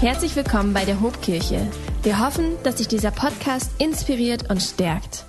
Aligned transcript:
Herzlich 0.00 0.36
willkommen 0.36 0.74
bei 0.74 0.84
der 0.84 1.00
Hobkirche. 1.00 1.66
Wir 2.04 2.24
hoffen, 2.24 2.52
dass 2.62 2.76
dich 2.76 2.86
dieser 2.86 3.10
Podcast 3.10 3.72
inspiriert 3.78 4.48
und 4.48 4.62
stärkt. 4.62 5.24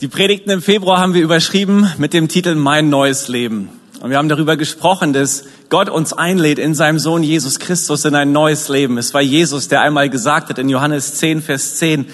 Die 0.00 0.08
Predigten 0.08 0.50
im 0.50 0.60
Februar 0.60 0.98
haben 0.98 1.14
wir 1.14 1.22
überschrieben 1.22 1.88
mit 1.98 2.12
dem 2.12 2.26
Titel 2.26 2.56
Mein 2.56 2.90
neues 2.90 3.28
Leben. 3.28 3.68
Und 4.00 4.10
wir 4.10 4.18
haben 4.18 4.28
darüber 4.28 4.56
gesprochen, 4.56 5.12
dass 5.12 5.44
Gott 5.68 5.88
uns 5.88 6.12
einlädt 6.12 6.58
in 6.58 6.74
seinem 6.74 6.98
Sohn 6.98 7.22
Jesus 7.22 7.60
Christus 7.60 8.04
in 8.06 8.16
ein 8.16 8.32
neues 8.32 8.68
Leben. 8.68 8.98
Es 8.98 9.14
war 9.14 9.20
Jesus, 9.20 9.68
der 9.68 9.82
einmal 9.82 10.10
gesagt 10.10 10.48
hat 10.48 10.58
in 10.58 10.68
Johannes 10.68 11.14
10, 11.14 11.40
Vers 11.40 11.76
10, 11.76 12.06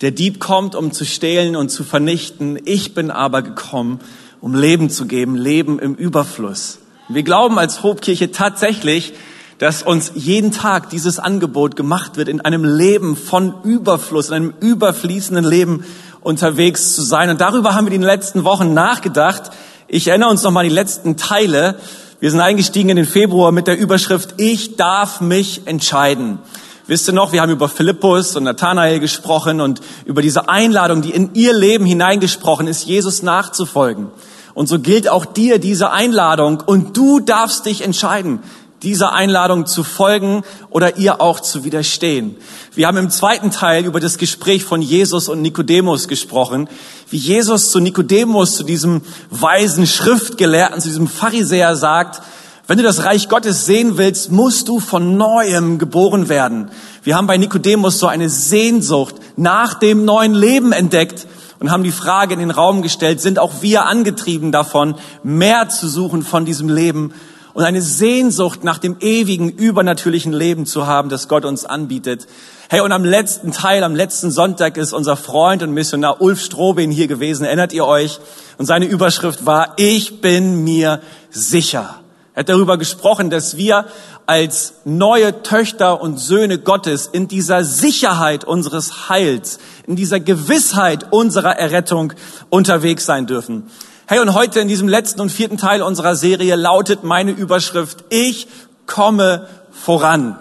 der 0.00 0.10
Dieb 0.10 0.40
kommt, 0.40 0.74
um 0.74 0.90
zu 0.90 1.04
stehlen 1.04 1.54
und 1.54 1.68
zu 1.68 1.84
vernichten. 1.84 2.58
Ich 2.64 2.94
bin 2.94 3.12
aber 3.12 3.42
gekommen, 3.42 4.00
um 4.40 4.56
Leben 4.56 4.90
zu 4.90 5.06
geben, 5.06 5.36
Leben 5.36 5.78
im 5.78 5.94
Überfluss. 5.94 6.80
Wir 7.08 7.22
glauben 7.22 7.60
als 7.60 7.84
Hobkirche 7.84 8.32
tatsächlich, 8.32 9.12
dass 9.58 9.82
uns 9.82 10.12
jeden 10.14 10.52
Tag 10.52 10.90
dieses 10.90 11.18
Angebot 11.18 11.76
gemacht 11.76 12.16
wird, 12.16 12.28
in 12.28 12.40
einem 12.40 12.64
Leben 12.64 13.16
von 13.16 13.54
Überfluss, 13.62 14.28
in 14.28 14.34
einem 14.34 14.54
überfließenden 14.60 15.44
Leben 15.44 15.84
unterwegs 16.20 16.94
zu 16.94 17.02
sein. 17.02 17.30
Und 17.30 17.40
darüber 17.40 17.74
haben 17.74 17.86
wir 17.86 17.92
in 17.92 18.00
den 18.00 18.06
letzten 18.06 18.44
Wochen 18.44 18.74
nachgedacht. 18.74 19.50
Ich 19.86 20.08
erinnere 20.08 20.30
uns 20.30 20.42
nochmal 20.42 20.64
an 20.64 20.70
die 20.70 20.74
letzten 20.74 21.16
Teile. 21.16 21.76
Wir 22.20 22.30
sind 22.30 22.40
eingestiegen 22.40 22.88
in 22.88 22.96
den 22.96 23.06
Februar 23.06 23.52
mit 23.52 23.66
der 23.66 23.78
Überschrift 23.78 24.34
Ich 24.38 24.76
darf 24.76 25.20
mich 25.20 25.66
entscheiden. 25.66 26.38
Wisst 26.86 27.08
ihr 27.08 27.14
noch, 27.14 27.32
wir 27.32 27.40
haben 27.40 27.52
über 27.52 27.68
Philippus 27.68 28.36
und 28.36 28.44
Nathanael 28.44 29.00
gesprochen 29.00 29.60
und 29.60 29.80
über 30.04 30.20
diese 30.20 30.48
Einladung, 30.48 31.00
die 31.00 31.12
in 31.12 31.30
ihr 31.34 31.54
Leben 31.54 31.86
hineingesprochen 31.86 32.66
ist, 32.66 32.84
Jesus 32.84 33.22
nachzufolgen. 33.22 34.08
Und 34.52 34.68
so 34.68 34.78
gilt 34.78 35.08
auch 35.08 35.24
dir 35.24 35.58
diese 35.58 35.90
Einladung 35.90 36.62
und 36.64 36.96
du 36.96 37.20
darfst 37.20 37.66
dich 37.66 37.82
entscheiden 37.82 38.40
dieser 38.84 39.12
Einladung 39.12 39.66
zu 39.66 39.82
folgen 39.82 40.42
oder 40.70 40.96
ihr 40.98 41.20
auch 41.20 41.40
zu 41.40 41.64
widerstehen. 41.64 42.36
Wir 42.74 42.86
haben 42.86 42.98
im 42.98 43.10
zweiten 43.10 43.50
Teil 43.50 43.84
über 43.86 43.98
das 43.98 44.18
Gespräch 44.18 44.62
von 44.62 44.82
Jesus 44.82 45.28
und 45.28 45.42
Nikodemus 45.42 46.06
gesprochen, 46.06 46.68
wie 47.10 47.16
Jesus 47.16 47.70
zu 47.70 47.80
Nikodemus, 47.80 48.56
zu 48.56 48.62
diesem 48.62 49.02
weisen 49.30 49.86
Schriftgelehrten, 49.86 50.80
zu 50.80 50.88
diesem 50.88 51.08
Pharisäer 51.08 51.74
sagt, 51.74 52.22
wenn 52.66 52.78
du 52.78 52.84
das 52.84 53.04
Reich 53.04 53.28
Gottes 53.28 53.66
sehen 53.66 53.98
willst, 53.98 54.30
musst 54.30 54.68
du 54.68 54.80
von 54.80 55.16
neuem 55.16 55.78
geboren 55.78 56.28
werden. 56.28 56.70
Wir 57.02 57.16
haben 57.16 57.26
bei 57.26 57.36
Nikodemus 57.36 57.98
so 57.98 58.06
eine 58.06 58.30
Sehnsucht 58.30 59.16
nach 59.36 59.74
dem 59.74 60.04
neuen 60.04 60.32
Leben 60.32 60.72
entdeckt 60.72 61.26
und 61.60 61.70
haben 61.70 61.82
die 61.82 61.92
Frage 61.92 62.34
in 62.34 62.40
den 62.40 62.50
Raum 62.50 62.82
gestellt, 62.82 63.20
sind 63.20 63.38
auch 63.38 63.60
wir 63.60 63.86
angetrieben 63.86 64.50
davon, 64.50 64.94
mehr 65.22 65.68
zu 65.68 65.88
suchen 65.88 66.22
von 66.22 66.44
diesem 66.44 66.68
Leben 66.68 67.12
und 67.54 67.62
eine 67.64 67.80
Sehnsucht 67.80 68.64
nach 68.64 68.78
dem 68.78 68.96
ewigen, 69.00 69.48
übernatürlichen 69.48 70.32
Leben 70.32 70.66
zu 70.66 70.86
haben, 70.86 71.08
das 71.08 71.28
Gott 71.28 71.44
uns 71.44 71.64
anbietet. 71.64 72.26
Hey, 72.68 72.80
und 72.80 72.92
am 72.92 73.04
letzten 73.04 73.52
Teil, 73.52 73.84
am 73.84 73.94
letzten 73.94 74.30
Sonntag 74.32 74.76
ist 74.76 74.92
unser 74.92 75.16
Freund 75.16 75.62
und 75.62 75.72
Missionar 75.72 76.20
Ulf 76.20 76.40
Strobin 76.40 76.90
hier 76.90 77.06
gewesen. 77.06 77.44
Erinnert 77.44 77.72
ihr 77.72 77.86
euch? 77.86 78.18
Und 78.58 78.66
seine 78.66 78.86
Überschrift 78.86 79.46
war, 79.46 79.74
ich 79.76 80.20
bin 80.20 80.64
mir 80.64 81.00
sicher. 81.30 82.00
Er 82.34 82.40
hat 82.40 82.48
darüber 82.48 82.76
gesprochen, 82.76 83.30
dass 83.30 83.56
wir 83.56 83.86
als 84.26 84.74
neue 84.84 85.42
Töchter 85.42 86.00
und 86.00 86.18
Söhne 86.18 86.58
Gottes 86.58 87.06
in 87.06 87.28
dieser 87.28 87.62
Sicherheit 87.62 88.44
unseres 88.44 89.08
Heils, 89.08 89.60
in 89.86 89.94
dieser 89.94 90.18
Gewissheit 90.18 91.12
unserer 91.12 91.56
Errettung 91.56 92.12
unterwegs 92.50 93.06
sein 93.06 93.26
dürfen. 93.26 93.70
Hey, 94.06 94.20
und 94.20 94.34
heute 94.34 94.60
in 94.60 94.68
diesem 94.68 94.86
letzten 94.86 95.22
und 95.22 95.30
vierten 95.30 95.56
Teil 95.56 95.80
unserer 95.80 96.14
Serie 96.14 96.56
lautet 96.56 97.04
meine 97.04 97.30
Überschrift, 97.30 98.04
ich 98.10 98.48
komme 98.84 99.48
voran. 99.72 100.38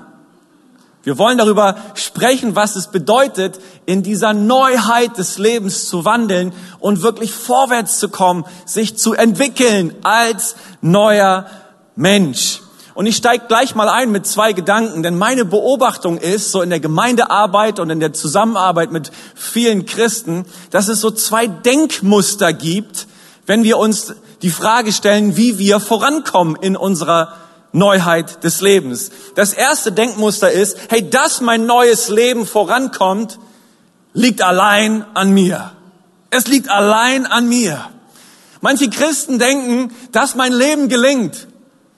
Wir 1.03 1.17
wollen 1.17 1.37
darüber 1.37 1.77
sprechen, 1.93 2.57
was 2.57 2.75
es 2.75 2.87
bedeutet, 2.87 3.61
in 3.85 4.03
dieser 4.03 4.33
Neuheit 4.33 5.17
des 5.17 5.37
Lebens 5.37 5.87
zu 5.87 6.03
wandeln 6.03 6.51
und 6.79 7.03
wirklich 7.03 7.31
vorwärts 7.31 7.99
zu 7.99 8.09
kommen, 8.09 8.43
sich 8.65 8.97
zu 8.97 9.13
entwickeln 9.13 9.95
als 10.03 10.57
neuer 10.81 11.45
Mensch. 11.95 12.59
Und 12.95 13.05
ich 13.05 13.15
steige 13.15 13.45
gleich 13.47 13.75
mal 13.75 13.87
ein 13.87 14.11
mit 14.11 14.27
zwei 14.27 14.51
Gedanken, 14.51 15.03
denn 15.03 15.17
meine 15.17 15.45
Beobachtung 15.45 16.17
ist, 16.17 16.51
so 16.51 16.61
in 16.61 16.69
der 16.69 16.81
Gemeindearbeit 16.81 17.79
und 17.79 17.89
in 17.89 18.01
der 18.01 18.11
Zusammenarbeit 18.11 18.91
mit 18.91 19.09
vielen 19.35 19.85
Christen, 19.85 20.43
dass 20.69 20.89
es 20.89 20.99
so 20.99 21.11
zwei 21.11 21.47
Denkmuster 21.47 22.51
gibt, 22.51 23.07
wenn 23.45 23.63
wir 23.63 23.77
uns 23.77 24.13
die 24.41 24.49
Frage 24.49 24.91
stellen, 24.91 25.37
wie 25.37 25.57
wir 25.57 25.79
vorankommen 25.79 26.57
in 26.61 26.75
unserer 26.75 27.33
Neuheit 27.71 28.43
des 28.43 28.61
Lebens. 28.61 29.11
Das 29.35 29.53
erste 29.53 29.91
Denkmuster 29.91 30.51
ist, 30.51 30.77
hey, 30.89 31.09
dass 31.09 31.41
mein 31.41 31.65
neues 31.65 32.09
Leben 32.09 32.45
vorankommt, 32.45 33.39
liegt 34.13 34.41
allein 34.41 35.05
an 35.15 35.31
mir. 35.31 35.71
Es 36.29 36.47
liegt 36.47 36.69
allein 36.69 37.25
an 37.25 37.49
mir. 37.49 37.89
Manche 38.61 38.89
Christen 38.89 39.39
denken, 39.39 39.93
dass 40.11 40.35
mein 40.35 40.53
Leben 40.53 40.87
gelingt. 40.87 41.47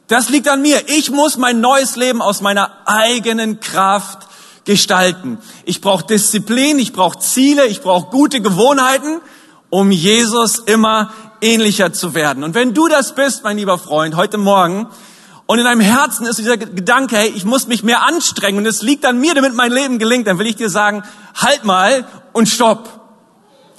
Das 0.08 0.30
liegt 0.30 0.48
an 0.48 0.62
mir. 0.62 0.82
Ich 0.88 1.12
muss 1.12 1.38
mein 1.38 1.62
neues 1.62 1.96
Leben 1.96 2.22
aus 2.22 2.42
meiner 2.42 2.72
eigenen 2.86 3.60
Kraft 3.60 4.28
gestalten. 4.66 5.40
Ich 5.66 5.82
brauche 5.82 6.06
Disziplin, 6.06 6.80
ich 6.80 6.94
brauche 6.94 7.20
Ziele, 7.20 7.68
ich 7.68 7.82
brauche 7.82 8.10
gute 8.10 8.42
Gewohnheiten, 8.42 9.22
um 9.70 9.92
Jesus 9.92 10.60
immer 10.60 11.12
ähnlicher 11.42 11.94
zu 11.94 12.14
werden. 12.14 12.44
Und 12.44 12.56
wenn 12.56 12.74
du 12.74 12.88
das 12.88 13.16
bist, 13.16 13.44
mein 13.44 13.58
lieber 13.58 13.78
Freund, 13.78 14.16
heute 14.16 14.38
Morgen, 14.38 14.88
und 15.48 15.60
in 15.60 15.66
deinem 15.66 15.82
Herzen 15.82 16.26
ist 16.26 16.40
dieser 16.40 16.58
Gedanke, 16.58 17.18
hey, 17.18 17.32
ich 17.36 17.46
muss 17.46 17.68
mich 17.68 17.84
mehr 17.84 18.04
anstrengen 18.04 18.58
und 18.58 18.66
es 18.66 18.82
liegt 18.82 19.06
an 19.06 19.20
mir, 19.20 19.36
damit 19.36 19.54
mein 19.54 19.72
Leben 19.72 20.00
gelingt, 20.00 20.26
dann 20.26 20.40
will 20.40 20.48
ich 20.48 20.56
dir 20.56 20.72
sagen, 20.72 21.04
halt 21.36 21.64
mal 21.64 22.08
und 22.34 22.50
stopp. 22.50 22.90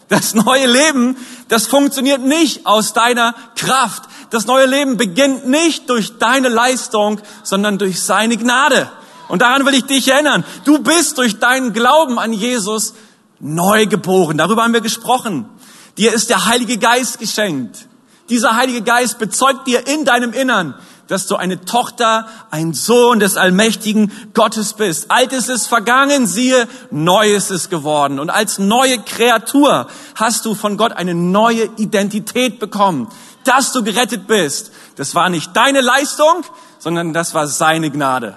Das 0.08 0.34
neue 0.34 0.66
Leben, 0.66 1.16
das 1.48 1.66
funktioniert 1.66 2.20
nicht 2.20 2.66
aus 2.66 2.92
deiner 2.92 3.34
Kraft. 3.56 4.04
Das 4.30 4.46
neue 4.46 4.66
Leben 4.66 4.96
beginnt 4.96 5.48
nicht 5.48 5.90
durch 5.90 6.18
deine 6.18 6.48
Leistung, 6.48 7.20
sondern 7.42 7.78
durch 7.78 8.00
seine 8.00 8.36
Gnade. 8.36 8.88
Und 9.26 9.42
daran 9.42 9.66
will 9.66 9.74
ich 9.74 9.84
dich 9.84 10.06
erinnern. 10.06 10.44
Du 10.64 10.78
bist 10.78 11.18
durch 11.18 11.40
deinen 11.40 11.72
Glauben 11.72 12.20
an 12.20 12.32
Jesus 12.32 12.94
neu 13.40 13.86
geboren. 13.86 14.38
Darüber 14.38 14.62
haben 14.62 14.72
wir 14.72 14.80
gesprochen. 14.80 15.48
Dir 15.98 16.12
ist 16.12 16.30
der 16.30 16.46
Heilige 16.46 16.78
Geist 16.78 17.18
geschenkt. 17.18 17.86
Dieser 18.28 18.56
Heilige 18.56 18.82
Geist 18.82 19.18
bezeugt 19.18 19.66
dir 19.66 19.86
in 19.86 20.04
deinem 20.04 20.32
Innern, 20.32 20.74
dass 21.08 21.26
du 21.26 21.36
eine 21.36 21.64
Tochter, 21.64 22.28
ein 22.50 22.74
Sohn 22.74 23.20
des 23.20 23.36
allmächtigen 23.36 24.10
Gottes 24.34 24.74
bist. 24.74 25.10
Altes 25.10 25.48
ist 25.48 25.68
vergangen, 25.68 26.26
siehe, 26.26 26.66
Neues 26.90 27.50
ist 27.50 27.70
geworden. 27.70 28.18
Und 28.18 28.30
als 28.30 28.58
neue 28.58 28.98
Kreatur 28.98 29.86
hast 30.16 30.44
du 30.44 30.54
von 30.54 30.76
Gott 30.76 30.92
eine 30.92 31.14
neue 31.14 31.70
Identität 31.76 32.58
bekommen. 32.58 33.08
Dass 33.44 33.72
du 33.72 33.84
gerettet 33.84 34.26
bist, 34.26 34.72
das 34.96 35.14
war 35.14 35.28
nicht 35.28 35.56
deine 35.56 35.80
Leistung, 35.80 36.42
sondern 36.78 37.12
das 37.12 37.34
war 37.34 37.46
seine 37.46 37.90
Gnade. 37.90 38.36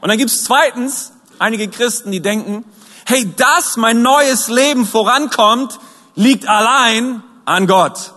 Und 0.00 0.08
dann 0.08 0.18
gibt's 0.18 0.44
zweitens 0.44 1.12
einige 1.40 1.68
Christen, 1.68 2.12
die 2.12 2.20
denken, 2.20 2.64
hey, 3.04 3.32
dass 3.36 3.76
mein 3.76 4.02
neues 4.02 4.46
Leben 4.48 4.86
vorankommt, 4.86 5.80
liegt 6.14 6.48
allein 6.48 7.22
an 7.44 7.66
Gott. 7.66 8.12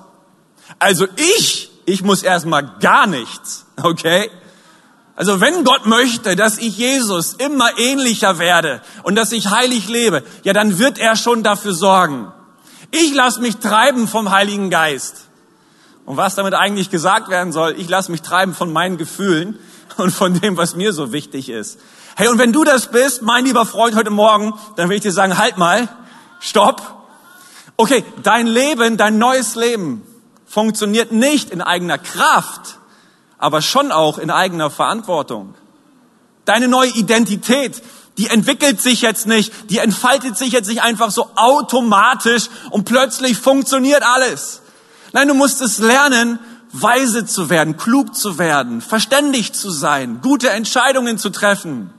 Also 0.80 1.08
ich, 1.16 1.72
ich 1.86 2.04
muss 2.04 2.24
erstmal 2.24 2.78
gar 2.80 3.08
nichts, 3.08 3.66
okay? 3.82 4.30
Also 5.16 5.40
wenn 5.40 5.64
Gott 5.64 5.86
möchte, 5.86 6.36
dass 6.36 6.58
ich 6.58 6.78
Jesus 6.78 7.34
immer 7.34 7.78
ähnlicher 7.78 8.38
werde 8.38 8.82
und 9.04 9.16
dass 9.16 9.32
ich 9.32 9.50
heilig 9.50 9.88
lebe, 9.88 10.24
ja, 10.44 10.52
dann 10.52 10.78
wird 10.78 10.98
er 10.98 11.16
schon 11.16 11.42
dafür 11.42 11.74
sorgen. 11.74 12.32
Ich 12.92 13.14
lasse 13.14 13.40
mich 13.40 13.58
treiben 13.58 14.08
vom 14.08 14.32
Heiligen 14.32 14.70
Geist. 14.70 15.26
Und 16.06 16.18
was 16.18 16.36
damit 16.36 16.54
eigentlich 16.54 16.92
gesagt 16.92 17.30
werden 17.30 17.52
soll, 17.52 17.76
ich 17.78 17.90
lasse 17.90 18.12
mich 18.12 18.22
treiben 18.22 18.54
von 18.54 18.72
meinen 18.72 18.98
Gefühlen 18.98 19.58
und 19.98 20.12
von 20.12 20.40
dem, 20.40 20.58
was 20.58 20.76
mir 20.76 20.92
so 20.92 21.14
wichtig 21.14 21.50
ist. 21.50 21.80
Hey, 22.18 22.28
und 22.28 22.38
wenn 22.38 22.54
du 22.54 22.64
das 22.64 22.88
bist, 22.88 23.22
mein 23.22 23.46
lieber 23.46 23.66
Freund, 23.66 23.96
heute 23.96 24.10
Morgen, 24.10 24.54
dann 24.76 24.90
will 24.90 24.98
ich 24.98 25.04
dir 25.04 25.12
sagen, 25.12 25.38
halt 25.38 25.58
mal, 25.58 25.88
stopp, 26.40 26.95
Okay, 27.78 28.06
dein 28.24 28.48
Leben, 28.48 28.98
dein 28.98 29.18
neues 29.18 29.56
Leben 29.56 30.02
funktioniert 30.46 31.12
nicht 31.12 31.50
in 31.50 31.62
eigener 31.62 31.98
Kraft, 31.98 32.78
aber 33.38 33.62
schon 33.62 33.92
auch 33.92 34.18
in 34.18 34.32
eigener 34.32 34.70
Verantwortung. 34.70 35.56
Deine 36.46 36.68
neue 36.68 36.92
Identität, 36.92 37.82
die 38.18 38.28
entwickelt 38.28 38.82
sich 38.82 39.02
jetzt 39.02 39.28
nicht, 39.28 39.52
die 39.70 39.80
entfaltet 39.80 40.38
sich 40.38 40.54
jetzt 40.54 40.70
nicht 40.70 40.84
einfach 40.84 41.12
so 41.12 41.30
automatisch 41.36 42.50
und 42.70 42.86
plötzlich 42.86 43.38
funktioniert 43.38 44.04
alles. 44.04 44.62
Nein, 45.12 45.28
du 45.28 45.34
musst 45.34 45.62
es 45.62 45.80
lernen, 45.80 46.40
weise 46.72 47.26
zu 47.26 47.50
werden, 47.50 47.76
klug 47.76 48.16
zu 48.16 48.38
werden, 48.38 48.82
verständig 48.82 49.54
zu 49.54 49.70
sein, 49.72 50.20
gute 50.22 50.50
Entscheidungen 50.50 51.18
zu 51.18 51.30
treffen. 51.30 51.90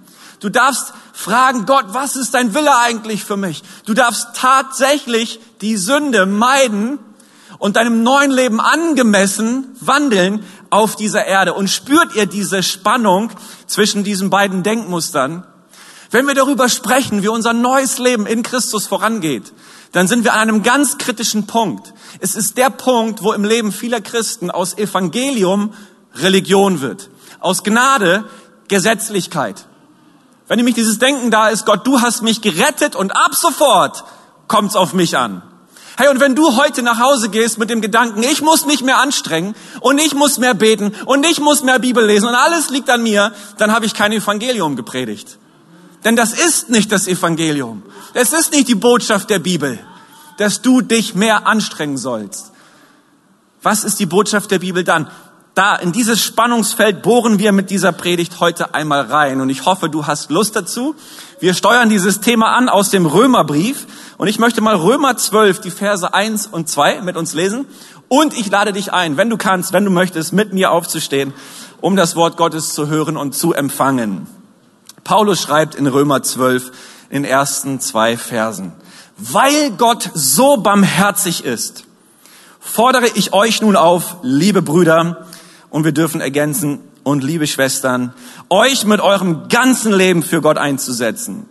Du 0.41 0.49
darfst 0.49 0.93
fragen, 1.17 1.65
Gott, 1.65 1.87
was 1.89 2.15
ist 2.15 2.35
dein 2.35 2.55
Wille 2.55 2.77
eigentlich 2.77 3.25
für 3.25 3.39
mich? 3.39 3.63
Du 3.87 3.95
darfst 3.95 4.29
tatsächlich 4.35 5.41
die 5.63 5.79
Sünde 5.79 6.27
meiden 6.27 6.99
und 7.59 7.77
deinem 7.77 8.03
neuen 8.03 8.31
Leben 8.31 8.61
angemessen 8.61 9.75
wandeln 9.81 10.45
auf 10.69 10.95
dieser 10.95 11.25
Erde. 11.25 11.55
Und 11.55 11.69
spürt 11.69 12.15
ihr 12.15 12.27
diese 12.27 12.63
Spannung 12.63 13.31
zwischen 13.67 14.05
diesen 14.05 14.29
beiden 14.29 14.63
Denkmustern? 14.63 15.47
Wenn 16.11 16.27
wir 16.27 16.35
darüber 16.35 16.69
sprechen, 16.69 17.23
wie 17.23 17.29
unser 17.29 17.55
neues 17.55 17.99
Leben 17.99 18.27
in 18.27 18.43
Christus 18.43 18.87
vorangeht, 18.87 19.55
dann 19.93 20.09
sind 20.09 20.23
wir 20.23 20.35
an 20.35 20.51
einem 20.51 20.63
ganz 20.63 20.99
kritischen 20.99 21.47
Punkt. 21.47 21.95
Es 22.21 22.37
ist 22.37 22.59
der 22.59 22.69
Punkt, 22.69 23.23
wo 23.23 23.33
im 23.33 23.45
Leben 23.45 23.73
vieler 23.73 24.03
Christen 24.03 24.51
aus 24.51 24.77
Evangelium 24.77 25.73
Religion 26.15 26.83
wird, 26.83 27.09
aus 27.41 27.65
Gnade 27.65 28.25
Gesetzlichkeit. 28.69 29.67
Wenn 30.49 30.59
nämlich 30.59 30.75
dieses 30.75 30.99
Denken 30.99 31.31
da 31.31 31.49
ist, 31.49 31.67
Gott, 31.67 31.87
du 31.87 32.01
hast 32.01 32.23
mich 32.23 32.41
gerettet 32.41 32.95
und 32.95 33.11
ab 33.11 33.35
sofort 33.35 34.05
kommt's 34.47 34.77
auf 34.77 34.93
mich 34.93 35.17
an. 35.17 35.43
Hey, 35.99 36.09
und 36.09 36.21
wenn 36.21 36.35
du 36.35 36.57
heute 36.57 36.83
nach 36.83 37.01
Hause 37.01 37.31
gehst 37.31 37.59
mit 37.59 37.71
dem 37.71 37.81
Gedanken, 37.81 38.23
ich 38.23 38.43
muss 38.43 38.67
mich 38.67 38.83
mehr 38.83 38.99
anstrengen 38.99 39.55
und 39.81 39.99
ich 39.99 40.15
muss 40.15 40.37
mehr 40.37 40.53
beten 40.53 40.93
und 41.07 41.25
ich 41.25 41.41
muss 41.41 41.63
mehr 41.63 41.79
Bibel 41.79 42.05
lesen 42.05 42.29
und 42.29 42.35
alles 42.35 42.69
liegt 42.69 42.91
an 42.91 43.03
mir, 43.03 43.33
dann 43.57 43.73
habe 43.73 43.87
ich 43.87 43.95
kein 43.95 44.13
Evangelium 44.13 44.77
gepredigt. 44.77 45.39
Denn 46.05 46.15
das 46.15 46.35
ist 46.35 46.69
nicht 46.69 46.93
das 46.93 47.09
Evangelium. 47.09 47.83
Es 48.13 48.35
ist 48.35 48.53
nicht 48.53 48.69
die 48.69 48.75
Botschaft 48.75 49.31
der 49.31 49.39
Bibel, 49.39 49.79
dass 50.37 50.61
du 50.61 50.83
dich 50.83 51.15
mehr 51.15 51.47
anstrengen 51.47 51.97
sollst. 51.97 52.53
Was 53.63 53.83
ist 53.83 53.99
die 53.99 54.07
Botschaft 54.07 54.51
der 54.51 54.59
Bibel 54.59 54.85
dann? 54.85 55.11
Da, 55.57 55.75
in 55.75 55.91
dieses 55.91 56.23
Spannungsfeld 56.23 57.01
bohren 57.01 57.39
wir 57.39 57.51
mit 57.51 57.71
dieser 57.71 57.91
Predigt 57.91 58.41
heute 58.41 58.75
einmal 58.75 59.01
rein. 59.07 59.41
Und 59.41 59.49
ich 59.49 59.65
hoffe, 59.65 59.89
du 59.89 60.07
hast 60.07 60.31
Lust 60.31 60.55
dazu. 60.55 60.95
Wir 61.41 61.55
steuern 61.55 61.89
dieses 61.89 62.21
Thema 62.21 62.55
an 62.55 62.69
aus 62.69 62.91
dem 62.91 63.07
Römerbrief. 63.07 63.87
Und 64.19 64.29
ich 64.29 64.39
möchte 64.39 64.61
mal 64.61 64.77
Römer 64.77 65.17
12, 65.17 65.63
die 65.63 65.71
Verse 65.71 66.13
1 66.13 66.49
und 66.49 66.69
2 66.69 67.01
mit 67.01 67.17
uns 67.17 67.33
lesen. 67.33 67.65
Und 68.09 68.39
ich 68.39 68.51
lade 68.51 68.75
dich 68.75 68.93
ein, 68.93 69.17
wenn 69.17 69.31
du 69.31 69.39
kannst, 69.39 69.73
wenn 69.73 69.87
du 69.87 69.91
möchtest, 69.91 70.35
mit 70.35 70.53
mir 70.53 70.73
aufzustehen, 70.73 71.33
um 71.81 71.97
das 71.97 72.17
Wort 72.17 72.37
Gottes 72.37 72.75
zu 72.75 72.89
hören 72.89 73.17
und 73.17 73.35
zu 73.35 73.55
empfangen. 73.55 74.27
Paulus 75.05 75.41
schreibt 75.41 75.75
in 75.75 75.87
Römer 75.87 76.23
12 76.23 76.71
in 77.09 77.25
ersten 77.25 77.81
zwei 77.81 78.19
Versen. 78.19 78.73
Weil 79.17 79.71
Gott 79.71 80.11
so 80.13 80.59
barmherzig 80.59 81.47
ist, 81.47 81.85
fordere 82.61 83.07
ich 83.15 83.33
euch 83.33 83.63
nun 83.63 83.77
auf, 83.77 84.17
liebe 84.21 84.61
Brüder, 84.61 85.27
und 85.71 85.85
wir 85.85 85.93
dürfen 85.93 86.21
ergänzen, 86.21 86.81
und 87.07 87.23
liebe 87.23 87.47
Schwestern, 87.47 88.13
euch 88.51 88.85
mit 88.85 89.01
eurem 89.01 89.47
ganzen 89.49 89.93
Leben 89.93 90.25
für 90.25 90.43
Gott 90.43 90.59
einzusetzen. 90.59 91.49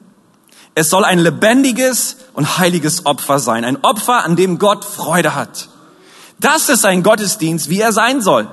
Es 0.74 0.90
soll 0.90 1.06
ein 1.06 1.18
lebendiges 1.18 2.18
und 2.34 2.58
heiliges 2.58 3.06
Opfer 3.06 3.40
sein. 3.40 3.64
Ein 3.64 3.82
Opfer, 3.82 4.26
an 4.26 4.36
dem 4.36 4.60
Gott 4.60 4.84
Freude 4.84 5.34
hat. 5.34 5.70
Das 6.42 6.68
ist 6.68 6.84
ein 6.84 7.04
Gottesdienst, 7.04 7.70
wie 7.70 7.80
er 7.80 7.94
sein 7.94 8.20
soll. 8.20 8.50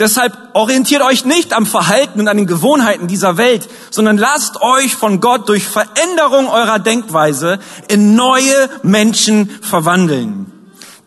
Deshalb 0.00 0.36
orientiert 0.54 1.02
euch 1.02 1.24
nicht 1.24 1.52
am 1.52 1.64
Verhalten 1.64 2.18
und 2.18 2.26
an 2.26 2.38
den 2.38 2.48
Gewohnheiten 2.48 3.06
dieser 3.06 3.36
Welt, 3.36 3.68
sondern 3.90 4.18
lasst 4.18 4.60
euch 4.60 4.96
von 4.96 5.20
Gott 5.20 5.48
durch 5.48 5.68
Veränderung 5.68 6.48
eurer 6.48 6.80
Denkweise 6.80 7.60
in 7.86 8.16
neue 8.16 8.68
Menschen 8.82 9.48
verwandeln. 9.62 10.50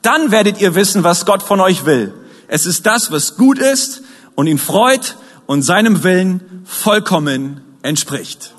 Dann 0.01 0.31
werdet 0.31 0.61
ihr 0.61 0.75
wissen, 0.75 1.03
was 1.03 1.25
Gott 1.25 1.43
von 1.43 1.59
euch 1.59 1.83
will. 1.83 2.13
Es 2.47 2.65
ist 2.65 2.85
das, 2.85 3.11
was 3.11 3.37
gut 3.37 3.57
ist 3.57 4.01
und 4.35 4.47
ihn 4.47 4.57
freut 4.57 5.17
und 5.45 5.61
seinem 5.61 6.03
Willen 6.03 6.63
vollkommen 6.65 7.61
entspricht. 7.81 8.53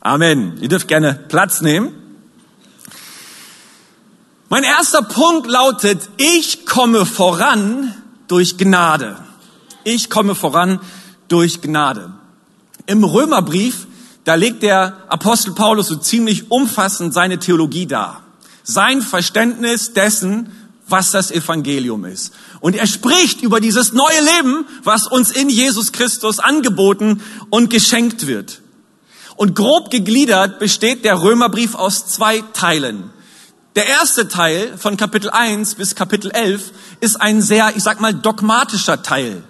Amen. 0.00 0.58
Ihr 0.60 0.68
dürft 0.68 0.88
gerne 0.88 1.14
Platz 1.28 1.60
nehmen. 1.60 1.92
Mein 4.48 4.62
erster 4.62 5.02
Punkt 5.02 5.48
lautet, 5.48 6.10
ich 6.16 6.66
komme 6.66 7.06
voran 7.06 7.94
durch 8.28 8.56
Gnade. 8.56 9.16
Ich 9.82 10.10
komme 10.10 10.34
voran 10.34 10.80
durch 11.28 11.60
Gnade. 11.60 12.12
Im 12.86 13.02
Römerbrief, 13.02 13.86
da 14.24 14.34
legt 14.34 14.62
der 14.62 14.98
Apostel 15.08 15.54
Paulus 15.54 15.88
so 15.88 15.96
ziemlich 15.96 16.50
umfassend 16.50 17.14
seine 17.14 17.38
Theologie 17.38 17.86
dar. 17.86 18.22
Sein 18.62 19.02
Verständnis 19.02 19.92
dessen, 19.92 20.52
was 20.86 21.10
das 21.10 21.30
Evangelium 21.30 22.04
ist. 22.04 22.34
Und 22.64 22.74
er 22.76 22.86
spricht 22.86 23.42
über 23.42 23.60
dieses 23.60 23.92
neue 23.92 24.22
Leben, 24.36 24.66
was 24.84 25.06
uns 25.06 25.30
in 25.30 25.50
Jesus 25.50 25.92
Christus 25.92 26.38
angeboten 26.38 27.22
und 27.50 27.68
geschenkt 27.68 28.26
wird. 28.26 28.62
Und 29.36 29.54
grob 29.54 29.90
gegliedert 29.90 30.60
besteht 30.60 31.04
der 31.04 31.20
Römerbrief 31.20 31.74
aus 31.74 32.06
zwei 32.06 32.42
Teilen. 32.54 33.10
Der 33.76 33.84
erste 33.84 34.28
Teil 34.28 34.78
von 34.78 34.96
Kapitel 34.96 35.28
1 35.28 35.74
bis 35.74 35.94
Kapitel 35.94 36.30
11 36.30 36.72
ist 37.00 37.20
ein 37.20 37.42
sehr, 37.42 37.76
ich 37.76 37.82
sag 37.82 38.00
mal, 38.00 38.14
dogmatischer 38.14 39.02
Teil. 39.02 39.42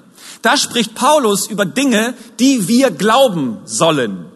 Da 0.42 0.56
spricht 0.56 0.96
Paulus 0.96 1.46
über 1.46 1.66
Dinge, 1.66 2.14
die 2.40 2.66
wir 2.66 2.90
glauben 2.90 3.58
sollen. 3.64 4.26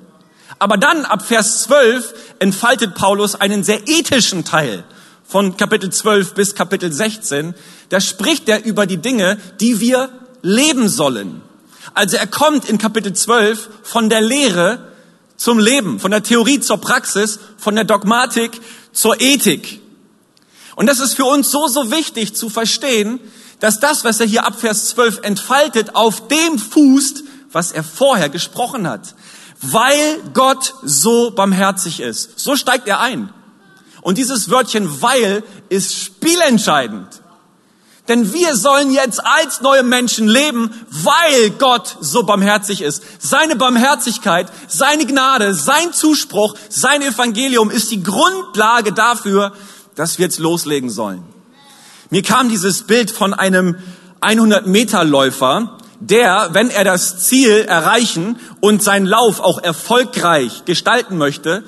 Aber 0.60 0.76
dann 0.76 1.04
ab 1.04 1.26
Vers 1.26 1.64
12 1.64 2.14
entfaltet 2.38 2.94
Paulus 2.94 3.34
einen 3.34 3.64
sehr 3.64 3.88
ethischen 3.88 4.44
Teil 4.44 4.84
von 5.28 5.58
Kapitel 5.58 5.90
12 5.90 6.32
bis 6.32 6.54
Kapitel 6.54 6.90
16. 6.90 7.54
Da 7.90 8.00
spricht 8.00 8.48
er 8.48 8.64
über 8.64 8.86
die 8.86 8.96
Dinge, 8.96 9.38
die 9.60 9.78
wir 9.78 10.08
leben 10.40 10.88
sollen. 10.88 11.42
Also 11.92 12.16
er 12.16 12.26
kommt 12.26 12.68
in 12.68 12.78
Kapitel 12.78 13.12
12 13.12 13.68
von 13.82 14.08
der 14.08 14.22
Lehre 14.22 14.92
zum 15.36 15.58
Leben, 15.58 16.00
von 16.00 16.10
der 16.10 16.22
Theorie 16.22 16.60
zur 16.60 16.78
Praxis, 16.78 17.38
von 17.58 17.74
der 17.74 17.84
Dogmatik 17.84 18.52
zur 18.92 19.20
Ethik. 19.20 19.80
Und 20.76 20.86
das 20.86 20.98
ist 20.98 21.14
für 21.14 21.24
uns 21.24 21.50
so, 21.50 21.68
so 21.68 21.90
wichtig 21.90 22.34
zu 22.34 22.48
verstehen, 22.48 23.20
dass 23.60 23.80
das, 23.80 24.04
was 24.04 24.20
er 24.20 24.26
hier 24.26 24.46
ab 24.46 24.58
Vers 24.58 24.88
12 24.90 25.20
entfaltet, 25.22 25.94
auf 25.94 26.28
dem 26.28 26.58
fußt, 26.58 27.24
was 27.52 27.72
er 27.72 27.84
vorher 27.84 28.28
gesprochen 28.30 28.88
hat. 28.88 29.14
Weil 29.60 30.20
Gott 30.32 30.74
so 30.82 31.32
barmherzig 31.32 32.00
ist. 32.00 32.38
So 32.38 32.56
steigt 32.56 32.86
er 32.88 33.00
ein. 33.00 33.30
Und 34.08 34.16
dieses 34.16 34.48
Wörtchen 34.48 35.02
weil 35.02 35.44
ist 35.68 35.94
spielentscheidend. 35.94 37.20
Denn 38.08 38.32
wir 38.32 38.56
sollen 38.56 38.90
jetzt 38.90 39.22
als 39.22 39.60
neue 39.60 39.82
Menschen 39.82 40.26
leben, 40.28 40.70
weil 40.88 41.50
Gott 41.58 41.98
so 42.00 42.22
barmherzig 42.22 42.80
ist. 42.80 43.02
Seine 43.18 43.54
Barmherzigkeit, 43.54 44.46
seine 44.66 45.04
Gnade, 45.04 45.52
sein 45.52 45.92
Zuspruch, 45.92 46.54
sein 46.70 47.02
Evangelium 47.02 47.70
ist 47.70 47.90
die 47.90 48.02
Grundlage 48.02 48.94
dafür, 48.94 49.52
dass 49.94 50.16
wir 50.16 50.24
jetzt 50.24 50.38
loslegen 50.38 50.88
sollen. 50.88 51.22
Mir 52.08 52.22
kam 52.22 52.48
dieses 52.48 52.84
Bild 52.84 53.10
von 53.10 53.34
einem 53.34 53.76
100 54.22 54.66
Meter 54.66 55.04
Läufer, 55.04 55.76
der, 56.00 56.48
wenn 56.54 56.70
er 56.70 56.84
das 56.84 57.26
Ziel 57.26 57.66
erreichen 57.68 58.40
und 58.60 58.82
seinen 58.82 59.04
Lauf 59.04 59.40
auch 59.40 59.62
erfolgreich 59.62 60.64
gestalten 60.64 61.18
möchte, 61.18 61.62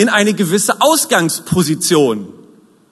in 0.00 0.08
eine 0.08 0.32
gewisse 0.32 0.80
Ausgangsposition 0.80 2.32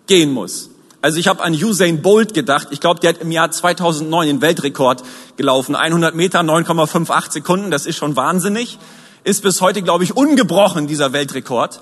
gehen 0.09 0.31
muss. 0.31 0.69
Also 1.01 1.19
ich 1.19 1.27
habe 1.27 1.43
an 1.43 1.55
Usain 1.55 2.03
Bolt 2.03 2.35
gedacht. 2.35 2.69
Ich 2.71 2.81
glaube, 2.81 3.01
der 3.01 3.15
hat 3.15 3.23
im 3.23 3.31
Jahr 3.31 3.51
2009 3.51 4.27
den 4.27 4.41
Weltrekord 4.43 5.03
gelaufen. 5.39 5.75
100 5.75 6.15
Meter, 6.15 6.41
9,58 6.41 7.33
Sekunden. 7.33 7.71
Das 7.71 7.87
ist 7.87 7.97
schon 7.97 8.15
wahnsinnig. 8.15 8.79
Ist 9.25 9.43
bis 9.43 9.63
heute, 9.63 9.81
glaube 9.81 10.05
ich, 10.05 10.19
ungebrochen, 10.19 10.87
dieser 10.87 11.15
Weltrekord. 11.15 11.81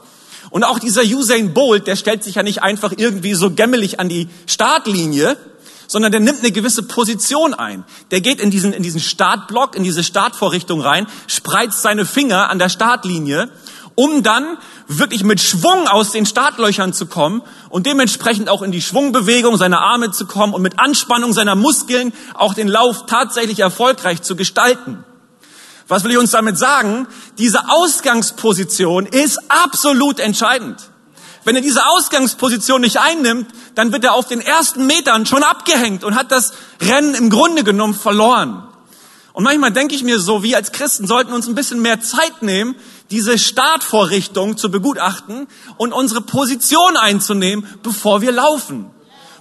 Und 0.51 0.63
auch 0.63 0.79
dieser 0.79 1.03
Usain 1.03 1.53
Bolt, 1.55 1.89
der 1.89 1.97
stellt 1.97 2.23
sich 2.23 2.37
ja 2.37 2.45
nicht 2.45 2.63
einfach 2.63 2.93
irgendwie 2.97 3.35
so 3.35 3.51
gämmelig 3.51 3.99
an 3.99 4.09
die 4.09 4.29
Startlinie, 4.47 5.37
sondern 5.89 6.13
der 6.13 6.21
nimmt 6.21 6.39
eine 6.39 6.53
gewisse 6.53 6.85
Position 6.85 7.53
ein. 7.53 7.83
Der 8.13 8.21
geht 8.21 8.41
in 8.41 8.53
diesen, 8.53 8.73
in 8.73 8.85
diesen 8.85 9.01
Startblock, 9.01 9.75
in 9.75 9.83
diese 9.83 10.05
Startvorrichtung 10.05 10.81
rein, 10.81 11.09
spreizt 11.27 11.83
seine 11.83 12.05
Finger 12.05 12.49
an 12.49 12.61
der 12.61 12.69
Startlinie 12.69 13.51
um 13.97 14.23
dann 14.23 14.59
wirklich 14.87 15.25
mit 15.25 15.41
Schwung 15.41 15.89
aus 15.89 16.13
den 16.13 16.27
Startlöchern 16.27 16.93
zu 16.93 17.07
kommen 17.07 17.43
und 17.71 17.87
dementsprechend 17.87 18.49
auch 18.49 18.63
in 18.63 18.71
die 18.71 18.83
Schwungbewegung 18.83 19.57
seiner 19.57 19.81
Arme 19.81 20.13
zu 20.13 20.27
kommen 20.27 20.55
und 20.55 20.63
mit 20.63 20.79
Anspannung 20.79 21.33
seiner 21.33 21.57
Muskeln 21.57 22.13
auch 22.35 22.55
den 22.55 22.69
Lauf 22.69 23.07
tatsächlich 23.07 23.59
erfolgreich 23.59 24.23
zu 24.23 24.37
gestalten. 24.37 25.05
Was 25.89 26.05
will 26.05 26.11
ich 26.11 26.19
uns 26.19 26.31
damit 26.31 26.59
sagen? 26.59 27.09
Diese 27.39 27.69
Ausgangsposition 27.69 29.07
ist 29.07 29.39
absolut 29.49 30.21
entscheidend. 30.21 30.77
Wenn 31.45 31.55
er 31.55 31.63
diese 31.63 31.87
Ausgangsposition 31.87 32.81
nicht 32.81 32.99
einnimmt, 32.99 33.49
dann 33.77 33.93
wird 33.93 34.05
er 34.05 34.15
auf 34.15 34.27
den 34.27 34.41
ersten 34.41 34.87
Metern 34.87 35.27
schon 35.27 35.45
abgehängt 35.45 36.03
und 36.03 36.17
hat 36.17 36.33
das 36.33 36.53
Rennen 36.83 37.15
im 37.15 37.31
Grunde 37.31 37.63
genommen 37.63 37.95
verloren. 37.95 38.67
Und 39.33 39.45
manchmal 39.45 39.71
denke 39.71 39.95
ich 39.95 40.03
mir 40.03 40.19
so, 40.19 40.43
wir 40.43 40.57
als 40.57 40.73
Christen 40.73 41.07
sollten 41.07 41.33
uns 41.33 41.47
ein 41.47 41.55
bisschen 41.55 41.81
mehr 41.81 42.01
Zeit 42.01 42.43
nehmen, 42.43 42.75
diese 43.11 43.39
Startvorrichtung 43.39 44.57
zu 44.57 44.71
begutachten 44.71 45.47
und 45.77 45.93
unsere 45.93 46.21
Position 46.21 46.97
einzunehmen, 46.97 47.67
bevor 47.83 48.21
wir 48.21 48.33
laufen. 48.33 48.91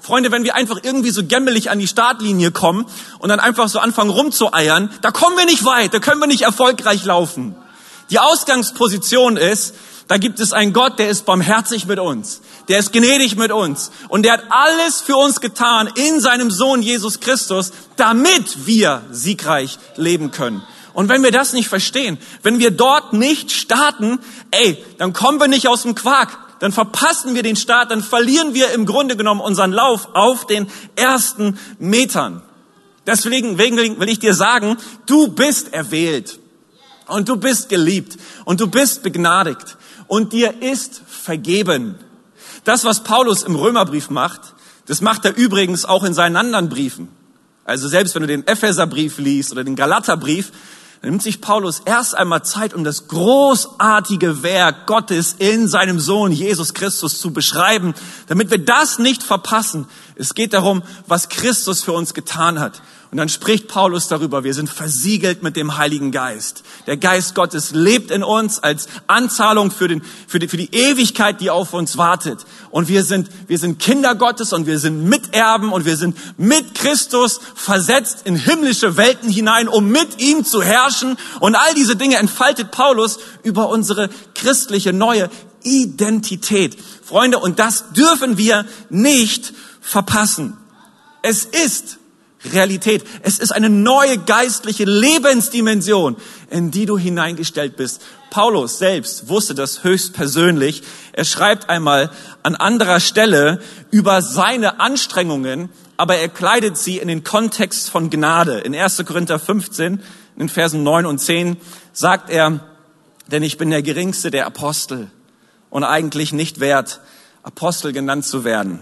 Freunde, 0.01 0.31
wenn 0.31 0.43
wir 0.43 0.53
einfach 0.53 0.77
irgendwie 0.83 1.09
so 1.09 1.23
gämmelig 1.25 1.71
an 1.71 1.79
die 1.79 1.87
Startlinie 1.87 2.51
kommen 2.51 2.85
und 3.17 3.29
dann 3.29 3.39
einfach 3.39 3.67
so 3.69 3.79
anfangen 3.79 4.11
rumzueiern, 4.11 4.91
da 5.01 5.09
kommen 5.09 5.35
wir 5.35 5.45
nicht 5.45 5.65
weit, 5.65 5.95
da 5.95 5.99
können 5.99 6.21
wir 6.21 6.27
nicht 6.27 6.43
erfolgreich 6.43 7.03
laufen. 7.05 7.55
Die 8.11 8.19
Ausgangsposition 8.19 9.35
ist, 9.35 9.73
da 10.07 10.17
gibt 10.17 10.39
es 10.39 10.53
einen 10.53 10.73
Gott, 10.73 10.99
der 10.99 11.09
ist 11.09 11.25
barmherzig 11.25 11.87
mit 11.87 11.97
uns, 11.97 12.41
der 12.67 12.77
ist 12.77 12.93
gnädig 12.93 13.35
mit 13.35 13.51
uns 13.51 13.89
und 14.07 14.23
der 14.23 14.33
hat 14.33 14.43
alles 14.51 15.01
für 15.01 15.15
uns 15.15 15.41
getan 15.41 15.89
in 15.95 16.19
seinem 16.19 16.51
Sohn 16.51 16.83
Jesus 16.83 17.19
Christus, 17.19 17.71
damit 17.95 18.67
wir 18.67 19.01
siegreich 19.09 19.79
leben 19.95 20.29
können. 20.29 20.61
Und 20.95 21.09
wenn 21.09 21.21
wir 21.23 21.31
das 21.31 21.53
nicht 21.53 21.67
verstehen, 21.67 22.17
wenn 22.41 22.57
wir 22.57 22.71
dort 22.71 23.13
nicht 23.13 23.51
starten, 23.51 24.17
ey, 24.51 24.83
dann 24.97 25.13
kommen 25.13 25.39
wir 25.39 25.49
nicht 25.49 25.67
aus 25.67 25.83
dem 25.83 25.93
Quark, 25.93 26.39
dann 26.59 26.71
verpassen 26.71 27.35
wir 27.35 27.43
den 27.43 27.57
Start, 27.57 27.91
dann 27.91 28.01
verlieren 28.01 28.53
wir 28.53 28.71
im 28.71 28.85
Grunde 28.85 29.17
genommen 29.17 29.41
unseren 29.41 29.73
Lauf 29.73 30.07
auf 30.13 30.47
den 30.47 30.67
ersten 30.95 31.59
Metern. 31.79 32.41
Deswegen 33.05 33.57
will 33.59 34.09
ich 34.09 34.19
dir 34.19 34.33
sagen, 34.33 34.77
du 35.05 35.27
bist 35.27 35.73
erwählt 35.73 36.39
und 37.07 37.27
du 37.27 37.35
bist 37.35 37.67
geliebt 37.69 38.17
und 38.45 38.61
du 38.61 38.67
bist 38.67 39.03
begnadigt 39.03 39.77
und 40.07 40.31
dir 40.31 40.61
ist 40.61 41.01
vergeben. 41.05 41.99
Das, 42.63 42.85
was 42.85 43.03
Paulus 43.03 43.43
im 43.43 43.55
Römerbrief 43.55 44.09
macht, 44.09 44.41
das 44.87 45.01
macht 45.01 45.25
er 45.25 45.35
übrigens 45.35 45.83
auch 45.83 46.05
in 46.05 46.13
seinen 46.13 46.37
anderen 46.37 46.69
Briefen. 46.69 47.09
Also 47.65 47.87
selbst 47.87 48.15
wenn 48.15 48.21
du 48.21 48.27
den 48.27 48.47
Epheserbrief 48.47 49.17
liest 49.17 49.51
oder 49.51 49.63
den 49.63 49.75
Galaterbrief, 49.75 50.51
nimmt 51.05 51.23
sich 51.23 51.39
Paulus 51.39 51.81
erst 51.85 52.15
einmal 52.15 52.43
Zeit, 52.43 52.73
um 52.73 52.83
das 52.83 53.07
großartige 53.07 54.43
Werk 54.43 54.87
Gottes 54.87 55.35
in 55.37 55.67
seinem 55.67 55.99
Sohn 55.99 56.31
Jesus 56.31 56.73
Christus 56.73 57.19
zu 57.19 57.31
beschreiben, 57.31 57.93
damit 58.27 58.51
wir 58.51 58.57
das 58.57 58.99
nicht 58.99 59.23
verpassen. 59.23 59.87
Es 60.15 60.33
geht 60.33 60.53
darum, 60.53 60.83
was 61.07 61.29
Christus 61.29 61.83
für 61.83 61.93
uns 61.93 62.13
getan 62.13 62.59
hat. 62.59 62.81
Und 63.11 63.17
dann 63.17 63.29
spricht 63.29 63.67
Paulus 63.67 64.07
darüber, 64.07 64.43
wir 64.43 64.53
sind 64.53 64.69
versiegelt 64.69 65.43
mit 65.43 65.55
dem 65.55 65.77
Heiligen 65.77 66.11
Geist. 66.11 66.63
Der 66.87 66.97
Geist 66.97 67.35
Gottes 67.35 67.71
lebt 67.71 68.11
in 68.11 68.23
uns 68.23 68.59
als 68.59 68.87
Anzahlung 69.07 69.71
für, 69.71 69.87
den, 69.87 70.01
für, 70.27 70.39
die, 70.39 70.47
für 70.47 70.57
die 70.57 70.73
Ewigkeit, 70.73 71.39
die 71.39 71.49
auf 71.49 71.73
uns 71.73 71.97
wartet. 71.97 72.45
Und 72.71 72.87
wir 72.87 73.03
sind, 73.03 73.29
wir 73.47 73.59
sind 73.59 73.79
Kinder 73.79 74.15
Gottes 74.15 74.53
und 74.53 74.65
wir 74.65 74.79
sind 74.79 75.05
Miterben 75.05 75.71
und 75.71 75.85
wir 75.85 75.97
sind 75.97 76.17
mit 76.37 76.75
Christus 76.75 77.39
versetzt 77.53 78.23
in 78.25 78.35
himmlische 78.35 78.97
Welten 78.97 79.29
hinein, 79.29 79.67
um 79.67 79.87
mit 79.87 80.19
ihm 80.19 80.43
zu 80.43 80.61
herrschen. 80.61 81.17
Und 81.39 81.55
all 81.55 81.73
diese 81.75 81.95
Dinge 81.95 82.17
entfaltet 82.17 82.71
Paulus 82.71 83.19
über 83.43 83.69
unsere 83.69 84.09
christliche 84.33 84.93
neue 84.93 85.29
Identität. 85.63 86.77
Freunde, 87.03 87.39
und 87.39 87.59
das 87.59 87.91
dürfen 87.93 88.37
wir 88.37 88.65
nicht 88.89 89.53
verpassen. 89.79 90.57
Es 91.21 91.45
ist 91.45 91.97
Realität. 92.53 93.03
Es 93.21 93.39
ist 93.39 93.51
eine 93.51 93.69
neue 93.69 94.17
geistliche 94.17 94.85
Lebensdimension, 94.85 96.15
in 96.49 96.71
die 96.71 96.85
du 96.85 96.97
hineingestellt 96.97 97.75
bist. 97.77 98.01
Paulus 98.29 98.77
selbst 98.77 99.29
wusste 99.29 99.55
das 99.55 99.83
höchst 99.83 100.13
persönlich. 100.13 100.83
Er 101.13 101.25
schreibt 101.25 101.69
einmal 101.69 102.11
an 102.43 102.55
anderer 102.55 102.99
Stelle 102.99 103.61
über 103.91 104.21
seine 104.21 104.79
Anstrengungen, 104.79 105.69
aber 105.97 106.17
er 106.17 106.29
kleidet 106.29 106.77
sie 106.77 106.97
in 106.97 107.07
den 107.07 107.23
Kontext 107.23 107.89
von 107.89 108.09
Gnade. 108.09 108.59
In 108.59 108.75
1. 108.75 109.03
Korinther 109.05 109.39
15, 109.39 109.93
in 109.93 110.01
den 110.37 110.49
Versen 110.49 110.83
9 110.83 111.05
und 111.05 111.19
10 111.19 111.57
sagt 111.93 112.29
er, 112.29 112.59
denn 113.27 113.43
ich 113.43 113.57
bin 113.57 113.69
der 113.69 113.81
geringste 113.81 114.31
der 114.31 114.45
Apostel 114.45 115.09
und 115.69 115.83
eigentlich 115.83 116.33
nicht 116.33 116.59
wert, 116.59 117.01
Apostel 117.43 117.93
genannt 117.93 118.25
zu 118.25 118.43
werden 118.43 118.81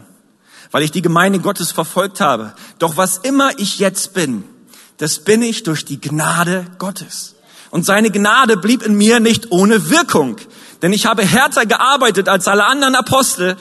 weil 0.72 0.84
ich 0.84 0.92
die 0.92 1.02
Gemeinde 1.02 1.40
Gottes 1.40 1.72
verfolgt 1.72 2.20
habe. 2.20 2.54
Doch 2.80 2.98
was 2.98 3.18
immer 3.18 3.52
ich 3.58 3.80
jetzt 3.80 4.14
bin, 4.14 4.44
das 4.98 5.20
bin 5.20 5.42
ich 5.42 5.64
durch 5.64 5.86
die 5.86 6.00
Gnade 6.00 6.66
Gottes. 6.78 7.36
Und 7.72 7.86
seine 7.86 8.12
Gnade 8.12 8.58
blieb 8.58 8.84
in 8.84 8.96
mir 8.96 9.20
nicht 9.20 9.52
ohne 9.52 9.90
Wirkung. 9.90 10.38
Denn 10.82 10.94
ich 10.94 11.06
habe 11.06 11.24
härter 11.24 11.66
gearbeitet 11.66 12.30
als 12.30 12.48
alle 12.48 12.66
anderen 12.66 12.96
Apostel. 12.96 13.58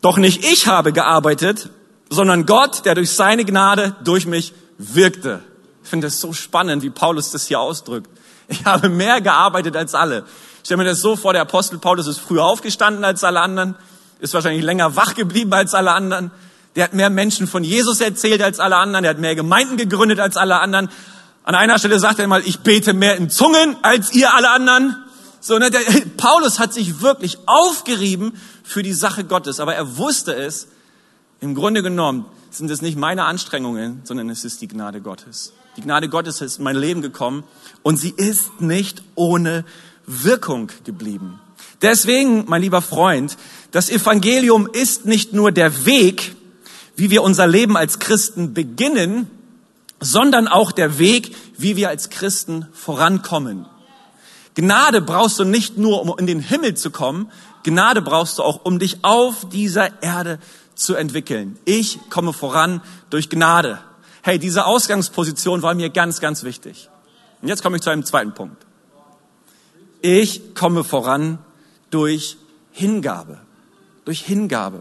Doch 0.00 0.16
nicht 0.16 0.44
ich 0.44 0.68
habe 0.68 0.92
gearbeitet, 0.92 1.70
sondern 2.08 2.46
Gott, 2.46 2.84
der 2.84 2.94
durch 2.94 3.10
seine 3.10 3.44
Gnade 3.44 3.96
durch 4.04 4.26
mich 4.26 4.52
wirkte. 4.78 5.42
Ich 5.82 5.90
finde 5.90 6.06
es 6.06 6.20
so 6.20 6.32
spannend, 6.32 6.82
wie 6.82 6.90
Paulus 6.90 7.32
das 7.32 7.46
hier 7.46 7.60
ausdrückt. 7.60 8.08
Ich 8.46 8.64
habe 8.64 8.88
mehr 8.88 9.20
gearbeitet 9.20 9.76
als 9.76 9.94
alle. 9.94 10.24
Ich 10.58 10.66
stelle 10.66 10.78
mir 10.78 10.84
das 10.84 11.00
so 11.00 11.16
vor, 11.16 11.32
der 11.32 11.42
Apostel 11.42 11.78
Paulus 11.78 12.06
ist 12.06 12.20
früher 12.20 12.44
aufgestanden 12.44 13.04
als 13.04 13.24
alle 13.24 13.40
anderen, 13.40 13.74
ist 14.20 14.34
wahrscheinlich 14.34 14.64
länger 14.64 14.96
wach 14.96 15.14
geblieben 15.14 15.52
als 15.52 15.74
alle 15.74 15.92
anderen, 15.92 16.30
der 16.78 16.84
hat 16.84 16.94
mehr 16.94 17.10
Menschen 17.10 17.48
von 17.48 17.64
Jesus 17.64 18.00
erzählt 18.00 18.40
als 18.40 18.60
alle 18.60 18.76
anderen. 18.76 19.02
Der 19.02 19.10
hat 19.10 19.18
mehr 19.18 19.34
Gemeinden 19.34 19.76
gegründet 19.76 20.20
als 20.20 20.36
alle 20.36 20.60
anderen. 20.60 20.88
An 21.42 21.56
einer 21.56 21.76
Stelle 21.78 21.98
sagt 21.98 22.20
er 22.20 22.28
mal, 22.28 22.42
ich 22.46 22.60
bete 22.60 22.92
mehr 22.92 23.16
in 23.16 23.30
Zungen 23.30 23.76
als 23.82 24.12
ihr 24.12 24.32
alle 24.32 24.50
anderen. 24.50 24.96
So, 25.40 25.58
ne, 25.58 25.70
der, 25.70 25.80
Paulus 26.16 26.60
hat 26.60 26.72
sich 26.72 27.00
wirklich 27.00 27.38
aufgerieben 27.46 28.32
für 28.62 28.84
die 28.84 28.92
Sache 28.92 29.24
Gottes. 29.24 29.58
Aber 29.58 29.74
er 29.74 29.96
wusste 29.96 30.36
es, 30.36 30.68
im 31.40 31.56
Grunde 31.56 31.82
genommen 31.82 32.26
sind 32.50 32.70
es 32.70 32.80
nicht 32.80 32.96
meine 32.96 33.24
Anstrengungen, 33.24 34.02
sondern 34.04 34.30
es 34.30 34.44
ist 34.44 34.60
die 34.60 34.68
Gnade 34.68 35.00
Gottes. 35.00 35.52
Die 35.76 35.82
Gnade 35.82 36.08
Gottes 36.08 36.40
ist 36.40 36.58
in 36.58 36.64
mein 36.64 36.76
Leben 36.76 37.02
gekommen 37.02 37.44
und 37.82 37.96
sie 37.96 38.14
ist 38.16 38.60
nicht 38.60 39.02
ohne 39.16 39.64
Wirkung 40.06 40.70
geblieben. 40.84 41.40
Deswegen, 41.82 42.44
mein 42.48 42.62
lieber 42.62 42.82
Freund, 42.82 43.36
das 43.70 43.90
Evangelium 43.90 44.68
ist 44.70 45.04
nicht 45.04 45.32
nur 45.32 45.52
der 45.52 45.84
Weg, 45.84 46.34
wie 46.96 47.10
wir 47.10 47.22
unser 47.22 47.46
Leben 47.46 47.76
als 47.76 47.98
Christen 47.98 48.54
beginnen, 48.54 49.30
sondern 50.00 50.48
auch 50.48 50.72
der 50.72 50.98
Weg, 50.98 51.34
wie 51.56 51.76
wir 51.76 51.88
als 51.88 52.10
Christen 52.10 52.66
vorankommen. 52.72 53.66
Gnade 54.54 55.00
brauchst 55.00 55.38
du 55.38 55.44
nicht 55.44 55.78
nur, 55.78 56.02
um 56.02 56.18
in 56.18 56.26
den 56.26 56.40
Himmel 56.40 56.74
zu 56.74 56.90
kommen, 56.90 57.30
Gnade 57.62 58.02
brauchst 58.02 58.38
du 58.38 58.42
auch, 58.42 58.64
um 58.64 58.78
dich 58.78 59.04
auf 59.04 59.48
dieser 59.50 60.02
Erde 60.02 60.38
zu 60.74 60.94
entwickeln. 60.94 61.58
Ich 61.64 61.98
komme 62.10 62.32
voran 62.32 62.80
durch 63.10 63.28
Gnade. 63.28 63.78
Hey, 64.22 64.38
diese 64.38 64.66
Ausgangsposition 64.66 65.62
war 65.62 65.74
mir 65.74 65.90
ganz, 65.90 66.20
ganz 66.20 66.44
wichtig. 66.44 66.88
Und 67.42 67.48
jetzt 67.48 67.62
komme 67.62 67.76
ich 67.76 67.82
zu 67.82 67.90
einem 67.90 68.04
zweiten 68.04 68.34
Punkt. 68.34 68.64
Ich 70.00 70.54
komme 70.54 70.84
voran 70.84 71.38
durch 71.90 72.36
Hingabe. 72.72 73.38
Durch 74.08 74.24
Hingabe. 74.24 74.80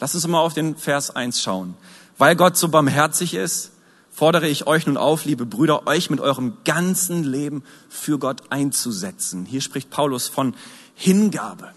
Lass 0.00 0.16
uns 0.16 0.26
mal 0.26 0.40
auf 0.40 0.52
den 0.52 0.74
Vers 0.74 1.14
1 1.14 1.40
schauen. 1.40 1.76
Weil 2.16 2.34
Gott 2.34 2.56
so 2.56 2.66
barmherzig 2.66 3.34
ist, 3.34 3.70
fordere 4.10 4.48
ich 4.48 4.66
euch 4.66 4.84
nun 4.84 4.96
auf, 4.96 5.24
liebe 5.24 5.46
Brüder, 5.46 5.86
euch 5.86 6.10
mit 6.10 6.18
eurem 6.18 6.56
ganzen 6.64 7.22
Leben 7.22 7.62
für 7.88 8.18
Gott 8.18 8.50
einzusetzen. 8.50 9.44
Hier 9.44 9.60
spricht 9.60 9.90
Paulus 9.90 10.26
von 10.26 10.56
Hingabe. 10.96 11.70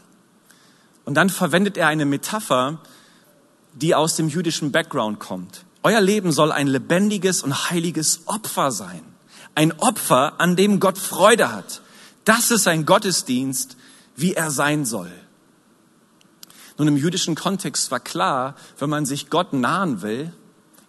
Und 1.05 1.13
dann 1.13 1.29
verwendet 1.29 1.77
er 1.77 1.85
eine 1.85 2.05
Metapher, 2.05 2.79
die 3.73 3.93
aus 3.93 4.15
dem 4.15 4.27
jüdischen 4.27 4.71
Background 4.71 5.19
kommt. 5.19 5.65
Euer 5.83 6.01
Leben 6.01 6.31
soll 6.31 6.51
ein 6.51 6.65
lebendiges 6.65 7.43
und 7.43 7.69
heiliges 7.69 8.21
Opfer 8.25 8.71
sein. 8.71 9.03
Ein 9.53 9.71
Opfer, 9.73 10.41
an 10.41 10.55
dem 10.55 10.79
Gott 10.79 10.97
Freude 10.97 11.51
hat. 11.51 11.83
Das 12.25 12.49
ist 12.49 12.67
ein 12.67 12.87
Gottesdienst, 12.87 13.77
wie 14.15 14.33
er 14.33 14.49
sein 14.49 14.83
soll. 14.83 15.11
Nun, 16.81 16.87
im 16.87 16.97
jüdischen 16.97 17.35
Kontext 17.35 17.91
war 17.91 17.99
klar, 17.99 18.55
wenn 18.79 18.89
man 18.89 19.05
sich 19.05 19.29
Gott 19.29 19.53
nahen 19.53 20.01
will, 20.01 20.33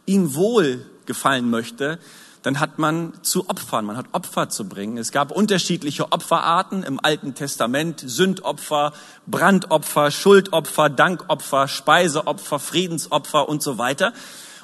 ihm 0.07 0.35
wohl 0.35 0.87
gefallen 1.05 1.51
möchte, 1.51 1.99
dann 2.41 2.61
hat 2.61 2.79
man 2.79 3.13
zu 3.21 3.51
opfern, 3.51 3.85
man 3.85 3.99
hat 3.99 4.07
Opfer 4.13 4.49
zu 4.49 4.67
bringen. 4.67 4.97
Es 4.97 5.13
gab 5.13 5.31
unterschiedliche 5.31 6.11
Opferarten 6.11 6.83
im 6.83 6.99
Alten 6.99 7.35
Testament, 7.35 8.03
Sündopfer, 8.07 8.95
Brandopfer, 9.27 10.11
Schuldopfer, 10.11 10.89
Dankopfer, 10.89 11.69
Speiseopfer, 11.69 12.59
Friedensopfer 12.59 13.47
und 13.47 13.63
so 13.63 13.77
weiter. 13.77 14.15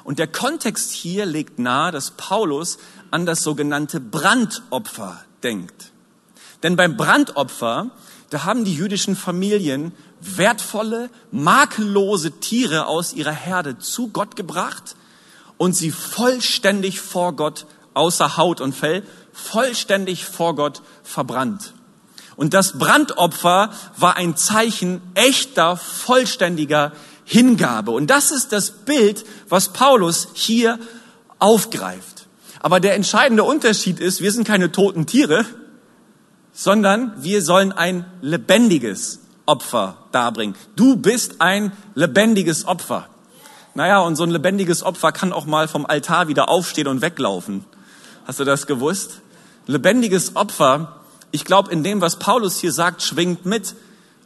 Und 0.03 0.17
der 0.17 0.25
Kontext 0.25 0.93
hier 0.93 1.27
legt 1.27 1.59
nahe, 1.59 1.91
dass 1.91 2.09
Paulus 2.09 2.79
an 3.11 3.27
das 3.27 3.43
sogenannte 3.43 3.99
Brandopfer 3.99 5.23
denkt. 5.43 5.91
Denn 6.63 6.75
beim 6.75 6.97
Brandopfer, 6.97 7.91
da 8.31 8.45
haben 8.45 8.65
die 8.65 8.73
jüdischen 8.73 9.15
Familien 9.15 9.91
wertvolle, 10.21 11.09
makellose 11.31 12.31
Tiere 12.39 12.87
aus 12.87 13.13
ihrer 13.13 13.31
Herde 13.31 13.79
zu 13.79 14.09
Gott 14.09 14.35
gebracht 14.35 14.95
und 15.57 15.75
sie 15.75 15.91
vollständig 15.91 17.01
vor 17.01 17.33
Gott, 17.33 17.65
außer 17.93 18.37
Haut 18.37 18.61
und 18.61 18.73
Fell, 18.73 19.03
vollständig 19.33 20.25
vor 20.25 20.55
Gott 20.55 20.81
verbrannt. 21.03 21.73
Und 22.35 22.53
das 22.53 22.79
Brandopfer 22.79 23.71
war 23.97 24.15
ein 24.15 24.37
Zeichen 24.37 25.01
echter, 25.13 25.75
vollständiger 25.75 26.93
Hingabe. 27.25 27.91
Und 27.91 28.07
das 28.07 28.31
ist 28.31 28.53
das 28.53 28.71
Bild, 28.71 29.25
was 29.49 29.73
Paulus 29.73 30.29
hier 30.33 30.79
aufgreift. 31.37 32.27
Aber 32.61 32.79
der 32.79 32.95
entscheidende 32.95 33.43
Unterschied 33.43 33.99
ist, 33.99 34.21
wir 34.21 34.31
sind 34.31 34.47
keine 34.47 34.71
toten 34.71 35.05
Tiere, 35.05 35.45
sondern 36.53 37.13
wir 37.21 37.41
sollen 37.41 37.71
ein 37.71 38.05
lebendiges 38.21 39.19
Opfer 39.49 39.97
darbringen. 40.11 40.55
Du 40.75 40.95
bist 40.95 41.41
ein 41.41 41.71
lebendiges 41.95 42.65
Opfer. 42.67 43.07
Naja, 43.73 43.99
und 43.99 44.15
so 44.15 44.23
ein 44.23 44.29
lebendiges 44.29 44.83
Opfer 44.83 45.11
kann 45.11 45.33
auch 45.33 45.47
mal 45.47 45.67
vom 45.67 45.87
Altar 45.87 46.27
wieder 46.27 46.49
aufstehen 46.49 46.87
und 46.87 47.01
weglaufen. 47.01 47.65
Hast 48.25 48.39
du 48.39 48.43
das 48.43 48.67
gewusst? 48.67 49.21
Lebendiges 49.65 50.35
Opfer, 50.35 50.99
ich 51.31 51.45
glaube, 51.45 51.71
in 51.71 51.83
dem, 51.83 51.99
was 51.99 52.19
Paulus 52.19 52.59
hier 52.59 52.71
sagt, 52.71 53.01
schwingt 53.01 53.47
mit. 53.47 53.75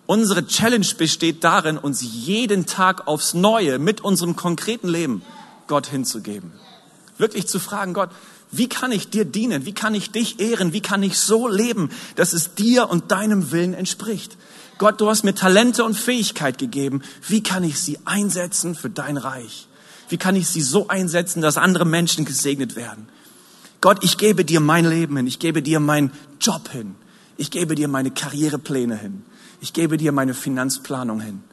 Unsere 0.08 0.46
Challenge 0.46 0.88
besteht 0.98 1.46
darin, 1.46 1.77
uns 1.77 2.01
jeden 2.01 2.65
Tag 2.65 3.08
aufs 3.08 3.34
Neue 3.34 3.80
mit 3.80 4.01
unserem 4.01 4.36
konkreten 4.36 4.89
Leben 4.89 5.22
Gott 5.68 5.88
hinzugeben. 5.88 6.51
Wirklich 7.18 7.48
zu 7.48 7.60
fragen, 7.60 7.94
Gott, 7.94 8.10
Wie 8.56 8.70
kann 8.70 8.92
ich 8.92 9.10
dir 9.10 9.26
dienen? 9.26 9.66
Wie 9.66 9.74
kann 9.74 9.96
ich 9.96 10.12
dich 10.12 10.40
ehren? 10.40 10.74
Wie 10.74 10.82
kann 10.82 11.02
ich 11.02 11.18
so 11.18 11.48
leben, 11.48 11.90
dass 12.16 12.34
es 12.34 12.54
dir 12.54 12.90
und 12.90 13.12
deinem 13.12 13.52
Willen 13.52 13.74
entspricht? 13.74 14.38
Gott, 14.78 15.02
du 15.02 15.10
hast 15.10 15.24
mir 15.24 15.34
Talente 15.34 15.84
und 15.84 15.96
Fähigkeit 15.96 16.58
gegeben. 16.58 17.02
Wie 17.28 17.42
kann 17.42 17.64
ich 17.64 17.80
sie 17.80 18.00
einsetzen 18.06 18.76
für 18.76 18.90
dein 18.90 19.18
Reich? 19.18 19.68
Wie 20.10 20.18
kann 20.18 20.36
ich 20.36 20.48
sie 20.48 20.62
so 20.62 20.88
einsetzen, 20.88 21.42
dass 21.42 21.58
andere 21.58 21.86
Menschen 21.86 22.26
gesegnet 22.26 22.76
werden? 22.76 23.08
Gott, 23.82 24.04
ich 24.04 24.18
gebe 24.18 24.46
dir 24.46 24.60
mein 24.60 24.86
Leben 24.86 25.18
hin. 25.18 25.28
Ich 25.28 25.40
gebe 25.40 25.62
dir 25.62 25.80
meinen 25.80 26.12
Job 26.40 26.70
hin. 26.70 26.96
Ich 27.38 27.52
gebe 27.52 27.76
dir 27.76 27.88
meine 27.88 28.12
Karrierepläne 28.12 28.96
hin. 28.96 29.24
Ich 29.62 29.74
gebe 29.74 29.98
dir 29.98 30.12
meine 30.12 30.34
Finanzplanung 30.34 31.20
hin. 31.20 31.44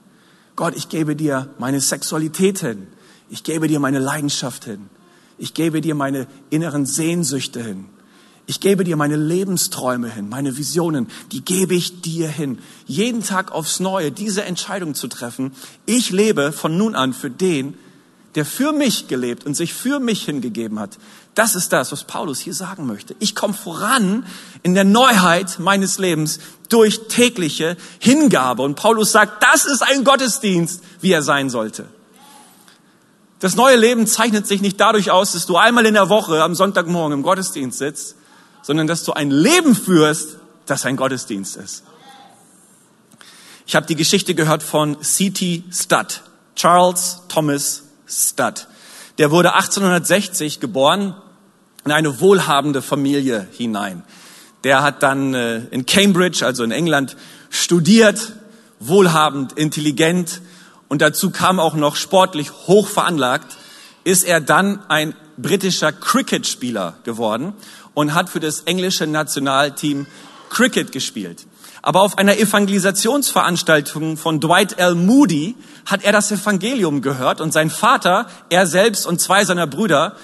Gott, 0.56 0.76
ich 0.76 0.88
gebe 0.88 1.16
dir 1.16 1.48
meine 1.58 1.80
Sexualität 1.80 2.58
hin. 2.58 2.86
Ich 3.30 3.44
gebe 3.44 3.68
dir 3.68 3.80
meine 3.80 3.98
Leidenschaft 3.98 4.64
hin. 4.64 4.90
Ich 5.40 5.54
gebe 5.54 5.80
dir 5.80 5.94
meine 5.94 6.26
inneren 6.50 6.84
Sehnsüchte 6.84 7.62
hin. 7.62 7.86
Ich 8.44 8.60
gebe 8.60 8.84
dir 8.84 8.96
meine 8.96 9.16
Lebensträume 9.16 10.10
hin, 10.10 10.28
meine 10.28 10.58
Visionen, 10.58 11.08
die 11.32 11.42
gebe 11.42 11.74
ich 11.74 12.02
dir 12.02 12.28
hin. 12.28 12.58
Jeden 12.86 13.24
Tag 13.24 13.50
aufs 13.50 13.80
Neue 13.80 14.12
diese 14.12 14.44
Entscheidung 14.44 14.94
zu 14.94 15.08
treffen. 15.08 15.52
Ich 15.86 16.10
lebe 16.10 16.52
von 16.52 16.76
nun 16.76 16.94
an 16.94 17.14
für 17.14 17.30
den, 17.30 17.72
der 18.34 18.44
für 18.44 18.72
mich 18.72 19.08
gelebt 19.08 19.46
und 19.46 19.54
sich 19.56 19.72
für 19.72 19.98
mich 19.98 20.26
hingegeben 20.26 20.78
hat. 20.78 20.98
Das 21.34 21.54
ist 21.54 21.72
das, 21.72 21.90
was 21.90 22.04
Paulus 22.04 22.38
hier 22.38 22.52
sagen 22.52 22.86
möchte. 22.86 23.16
Ich 23.18 23.34
komme 23.34 23.54
voran 23.54 24.26
in 24.62 24.74
der 24.74 24.84
Neuheit 24.84 25.58
meines 25.58 25.98
Lebens 25.98 26.38
durch 26.68 27.08
tägliche 27.08 27.78
Hingabe. 27.98 28.62
Und 28.62 28.74
Paulus 28.74 29.12
sagt, 29.12 29.42
das 29.42 29.64
ist 29.64 29.82
ein 29.82 30.04
Gottesdienst, 30.04 30.84
wie 31.00 31.12
er 31.12 31.22
sein 31.22 31.48
sollte. 31.48 31.86
Das 33.40 33.56
neue 33.56 33.76
Leben 33.76 34.06
zeichnet 34.06 34.46
sich 34.46 34.60
nicht 34.60 34.78
dadurch 34.78 35.10
aus, 35.10 35.32
dass 35.32 35.46
du 35.46 35.56
einmal 35.56 35.86
in 35.86 35.94
der 35.94 36.10
Woche 36.10 36.42
am 36.42 36.54
Sonntagmorgen 36.54 37.18
im 37.18 37.22
Gottesdienst 37.22 37.78
sitzt, 37.78 38.16
sondern 38.62 38.86
dass 38.86 39.02
du 39.02 39.12
ein 39.12 39.30
Leben 39.30 39.74
führst, 39.74 40.36
das 40.66 40.84
ein 40.84 40.96
Gottesdienst 40.96 41.56
ist. 41.56 41.82
Ich 43.66 43.74
habe 43.74 43.86
die 43.86 43.96
Geschichte 43.96 44.34
gehört 44.34 44.62
von 44.62 45.00
C.T. 45.02 45.64
Studd, 45.72 46.22
Charles 46.54 47.22
Thomas 47.28 47.84
Studd. 48.06 48.66
Der 49.16 49.30
wurde 49.30 49.54
1860 49.54 50.60
geboren 50.60 51.14
in 51.86 51.92
eine 51.92 52.20
wohlhabende 52.20 52.82
Familie 52.82 53.46
hinein. 53.52 54.04
Der 54.64 54.82
hat 54.82 55.02
dann 55.02 55.32
äh, 55.32 55.60
in 55.70 55.86
Cambridge, 55.86 56.44
also 56.44 56.62
in 56.62 56.72
England, 56.72 57.16
studiert, 57.48 58.34
wohlhabend, 58.80 59.52
intelligent, 59.54 60.42
und 60.90 61.00
dazu 61.00 61.30
kam 61.30 61.60
auch 61.60 61.74
noch 61.74 61.94
sportlich 61.94 62.50
hoch 62.66 62.88
veranlagt, 62.88 63.56
ist 64.02 64.24
er 64.24 64.40
dann 64.40 64.80
ein 64.88 65.14
britischer 65.38 65.92
Cricket-Spieler 65.92 66.94
geworden 67.04 67.54
und 67.94 68.12
hat 68.12 68.28
für 68.28 68.40
das 68.40 68.62
englische 68.62 69.06
Nationalteam 69.06 70.06
Cricket 70.50 70.90
gespielt. 70.90 71.46
Aber 71.80 72.02
auf 72.02 72.18
einer 72.18 72.36
Evangelisationsveranstaltung 72.36 74.16
von 74.16 74.40
Dwight 74.40 74.78
L. 74.78 74.96
Moody 74.96 75.54
hat 75.86 76.02
er 76.02 76.10
das 76.10 76.32
Evangelium 76.32 77.02
gehört 77.02 77.40
und 77.40 77.52
sein 77.52 77.70
Vater, 77.70 78.26
er 78.48 78.66
selbst 78.66 79.06
und 79.06 79.20
zwei 79.20 79.44
seiner 79.44 79.68
Brüder 79.68 80.16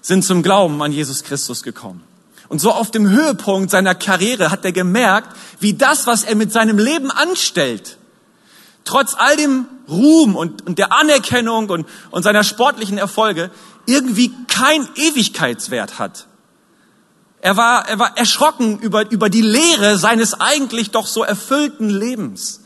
sind 0.00 0.24
zum 0.24 0.44
Glauben 0.44 0.80
an 0.80 0.92
Jesus 0.92 1.24
Christus 1.24 1.64
gekommen. 1.64 2.04
Und 2.46 2.60
so 2.60 2.70
auf 2.70 2.92
dem 2.92 3.10
Höhepunkt 3.10 3.72
seiner 3.72 3.96
Karriere 3.96 4.52
hat 4.52 4.64
er 4.64 4.72
gemerkt, 4.72 5.36
wie 5.58 5.74
das, 5.74 6.06
was 6.06 6.22
er 6.22 6.36
mit 6.36 6.52
seinem 6.52 6.78
Leben 6.78 7.10
anstellt, 7.10 7.98
trotz 8.84 9.14
all 9.16 9.36
dem 9.36 9.66
Ruhm 9.88 10.36
und, 10.36 10.66
und 10.66 10.78
der 10.78 10.92
Anerkennung 10.92 11.68
und, 11.68 11.86
und 12.10 12.22
seiner 12.22 12.44
sportlichen 12.44 12.98
Erfolge 12.98 13.50
irgendwie 13.86 14.32
kein 14.48 14.88
Ewigkeitswert 14.94 15.98
hat. 15.98 16.26
Er 17.40 17.56
war, 17.56 17.86
er 17.88 17.98
war 17.98 18.16
erschrocken 18.16 18.78
über, 18.78 19.10
über 19.10 19.28
die 19.28 19.42
Lehre 19.42 19.98
seines 19.98 20.40
eigentlich 20.40 20.92
doch 20.92 21.06
so 21.06 21.22
erfüllten 21.22 21.90
Lebens. 21.90 22.62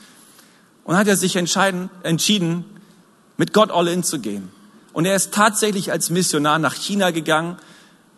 Und 0.84 0.96
hat 0.96 1.08
er 1.08 1.16
sich 1.16 1.36
entscheiden, 1.36 1.90
entschieden, 2.02 2.64
mit 3.36 3.52
Gott 3.52 3.70
all 3.70 3.88
in 3.88 4.04
zu 4.04 4.20
gehen. 4.20 4.50
Und 4.92 5.04
er 5.04 5.16
ist 5.16 5.34
tatsächlich 5.34 5.90
als 5.90 6.10
Missionar 6.10 6.58
nach 6.58 6.74
China 6.74 7.10
gegangen 7.10 7.56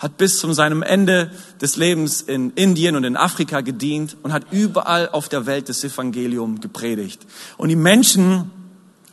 hat 0.00 0.16
bis 0.16 0.38
zu 0.38 0.52
seinem 0.52 0.82
Ende 0.82 1.30
des 1.60 1.76
Lebens 1.76 2.22
in 2.22 2.50
Indien 2.54 2.96
und 2.96 3.04
in 3.04 3.16
Afrika 3.16 3.60
gedient 3.60 4.16
und 4.22 4.32
hat 4.32 4.46
überall 4.50 5.10
auf 5.10 5.28
der 5.28 5.44
Welt 5.46 5.68
das 5.68 5.84
Evangelium 5.84 6.60
gepredigt. 6.60 7.20
Und 7.58 7.68
die 7.68 7.76
Menschen 7.76 8.50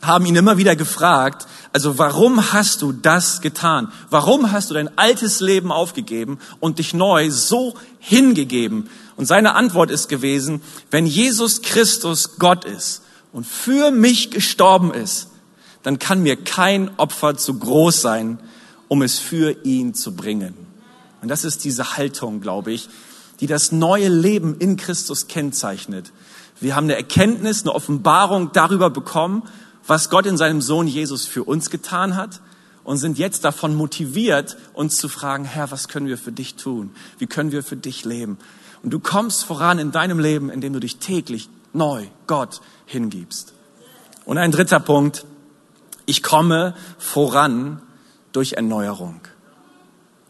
haben 0.00 0.24
ihn 0.24 0.36
immer 0.36 0.56
wieder 0.56 0.76
gefragt, 0.76 1.46
also 1.72 1.98
warum 1.98 2.52
hast 2.52 2.80
du 2.82 2.92
das 2.92 3.42
getan? 3.42 3.92
Warum 4.08 4.50
hast 4.50 4.70
du 4.70 4.74
dein 4.74 4.96
altes 4.96 5.40
Leben 5.40 5.70
aufgegeben 5.70 6.38
und 6.58 6.78
dich 6.78 6.94
neu 6.94 7.30
so 7.30 7.74
hingegeben? 7.98 8.88
Und 9.16 9.26
seine 9.26 9.54
Antwort 9.54 9.90
ist 9.90 10.08
gewesen, 10.08 10.62
wenn 10.90 11.04
Jesus 11.04 11.60
Christus 11.60 12.38
Gott 12.38 12.64
ist 12.64 13.02
und 13.32 13.46
für 13.46 13.90
mich 13.90 14.30
gestorben 14.30 14.94
ist, 14.94 15.28
dann 15.82 15.98
kann 15.98 16.22
mir 16.22 16.36
kein 16.36 16.96
Opfer 16.98 17.36
zu 17.36 17.58
groß 17.58 18.00
sein, 18.00 18.38
um 18.86 19.02
es 19.02 19.18
für 19.18 19.64
ihn 19.64 19.92
zu 19.92 20.16
bringen. 20.16 20.67
Und 21.20 21.28
das 21.28 21.44
ist 21.44 21.64
diese 21.64 21.96
Haltung, 21.96 22.40
glaube 22.40 22.72
ich, 22.72 22.88
die 23.40 23.46
das 23.46 23.72
neue 23.72 24.08
Leben 24.08 24.56
in 24.58 24.76
Christus 24.76 25.28
kennzeichnet. 25.28 26.12
Wir 26.60 26.74
haben 26.74 26.84
eine 26.84 26.96
Erkenntnis, 26.96 27.62
eine 27.62 27.74
Offenbarung 27.74 28.50
darüber 28.52 28.90
bekommen, 28.90 29.42
was 29.86 30.10
Gott 30.10 30.26
in 30.26 30.36
seinem 30.36 30.60
Sohn 30.60 30.86
Jesus 30.86 31.26
für 31.26 31.44
uns 31.44 31.70
getan 31.70 32.16
hat 32.16 32.40
und 32.84 32.98
sind 32.98 33.18
jetzt 33.18 33.44
davon 33.44 33.74
motiviert, 33.74 34.56
uns 34.72 34.96
zu 34.96 35.08
fragen, 35.08 35.44
Herr, 35.44 35.70
was 35.70 35.88
können 35.88 36.06
wir 36.06 36.18
für 36.18 36.32
dich 36.32 36.56
tun? 36.56 36.90
Wie 37.18 37.26
können 37.26 37.52
wir 37.52 37.62
für 37.62 37.76
dich 37.76 38.04
leben? 38.04 38.38
Und 38.82 38.90
du 38.90 38.98
kommst 38.98 39.44
voran 39.44 39.78
in 39.78 39.92
deinem 39.92 40.18
Leben, 40.18 40.50
indem 40.50 40.72
du 40.72 40.80
dich 40.80 40.98
täglich 40.98 41.48
neu 41.72 42.06
Gott 42.26 42.60
hingibst. 42.86 43.54
Und 44.24 44.38
ein 44.38 44.52
dritter 44.52 44.80
Punkt, 44.80 45.24
ich 46.06 46.22
komme 46.22 46.74
voran 46.98 47.82
durch 48.32 48.54
Erneuerung. 48.54 49.20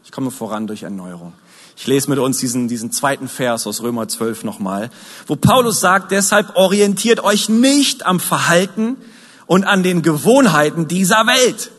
Ich 0.09 0.11
komme 0.11 0.31
voran 0.31 0.65
durch 0.65 0.81
Erneuerung. 0.81 1.33
Ich 1.77 1.85
lese 1.85 2.09
mit 2.09 2.17
uns 2.17 2.39
diesen, 2.39 2.67
diesen 2.67 2.91
zweiten 2.91 3.27
Vers 3.27 3.67
aus 3.67 3.83
Römer 3.83 4.07
12 4.07 4.43
nochmal, 4.43 4.89
wo 5.27 5.35
Paulus 5.35 5.81
sagt, 5.81 6.09
deshalb 6.09 6.55
orientiert 6.55 7.23
euch 7.23 7.47
nicht 7.47 8.07
am 8.07 8.19
Verhalten 8.19 8.97
und 9.45 9.65
an 9.65 9.83
den 9.83 10.01
Gewohnheiten 10.01 10.87
dieser 10.87 11.27
Welt, 11.27 11.69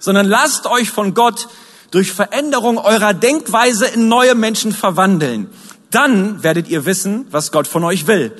sondern 0.00 0.26
lasst 0.26 0.66
euch 0.66 0.90
von 0.90 1.14
Gott 1.14 1.46
durch 1.92 2.10
Veränderung 2.10 2.76
eurer 2.78 3.14
Denkweise 3.14 3.86
in 3.86 4.08
neue 4.08 4.34
Menschen 4.34 4.72
verwandeln. 4.72 5.48
Dann 5.92 6.42
werdet 6.42 6.66
ihr 6.66 6.86
wissen, 6.86 7.28
was 7.30 7.52
Gott 7.52 7.68
von 7.68 7.84
euch 7.84 8.08
will. 8.08 8.32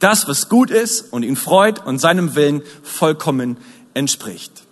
Das, 0.00 0.28
was 0.28 0.50
gut 0.50 0.70
ist 0.70 1.14
und 1.14 1.22
ihn 1.22 1.36
freut 1.36 1.86
und 1.86 1.98
seinem 1.98 2.34
Willen 2.34 2.60
vollkommen 2.82 3.56
entspricht. 3.94 4.64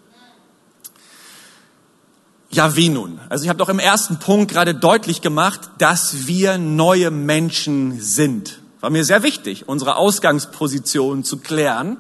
Ja, 2.53 2.75
wie 2.75 2.89
nun? 2.89 3.21
Also 3.29 3.45
ich 3.45 3.49
habe 3.49 3.59
doch 3.59 3.69
im 3.69 3.79
ersten 3.79 4.19
Punkt 4.19 4.51
gerade 4.51 4.75
deutlich 4.75 5.23
gemacht, 5.23 5.61
dass 5.79 6.27
wir 6.27 6.59
neue 6.59 7.13
Menschen 7.13 8.01
sind. 8.01 8.59
War 8.81 8.91
mir 8.91 9.05
sehr 9.05 9.23
wichtig, 9.23 9.69
unsere 9.69 9.95
Ausgangsposition 9.95 11.23
zu 11.23 11.37
klären. 11.37 11.97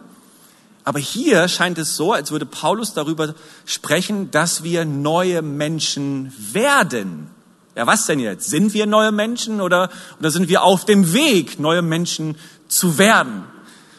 Aber 0.82 0.98
hier 0.98 1.46
scheint 1.46 1.78
es 1.78 1.94
so, 1.96 2.12
als 2.12 2.32
würde 2.32 2.46
Paulus 2.46 2.94
darüber 2.94 3.34
sprechen, 3.64 4.32
dass 4.32 4.64
wir 4.64 4.84
neue 4.84 5.40
Menschen 5.42 6.32
werden. 6.52 7.30
Ja, 7.76 7.86
was 7.86 8.06
denn 8.06 8.18
jetzt? 8.18 8.50
Sind 8.50 8.74
wir 8.74 8.86
neue 8.86 9.12
Menschen 9.12 9.60
oder, 9.60 9.88
oder 10.18 10.32
sind 10.32 10.48
wir 10.48 10.64
auf 10.64 10.84
dem 10.84 11.12
Weg, 11.12 11.60
neue 11.60 11.82
Menschen 11.82 12.36
zu 12.66 12.98
werden? 12.98 13.44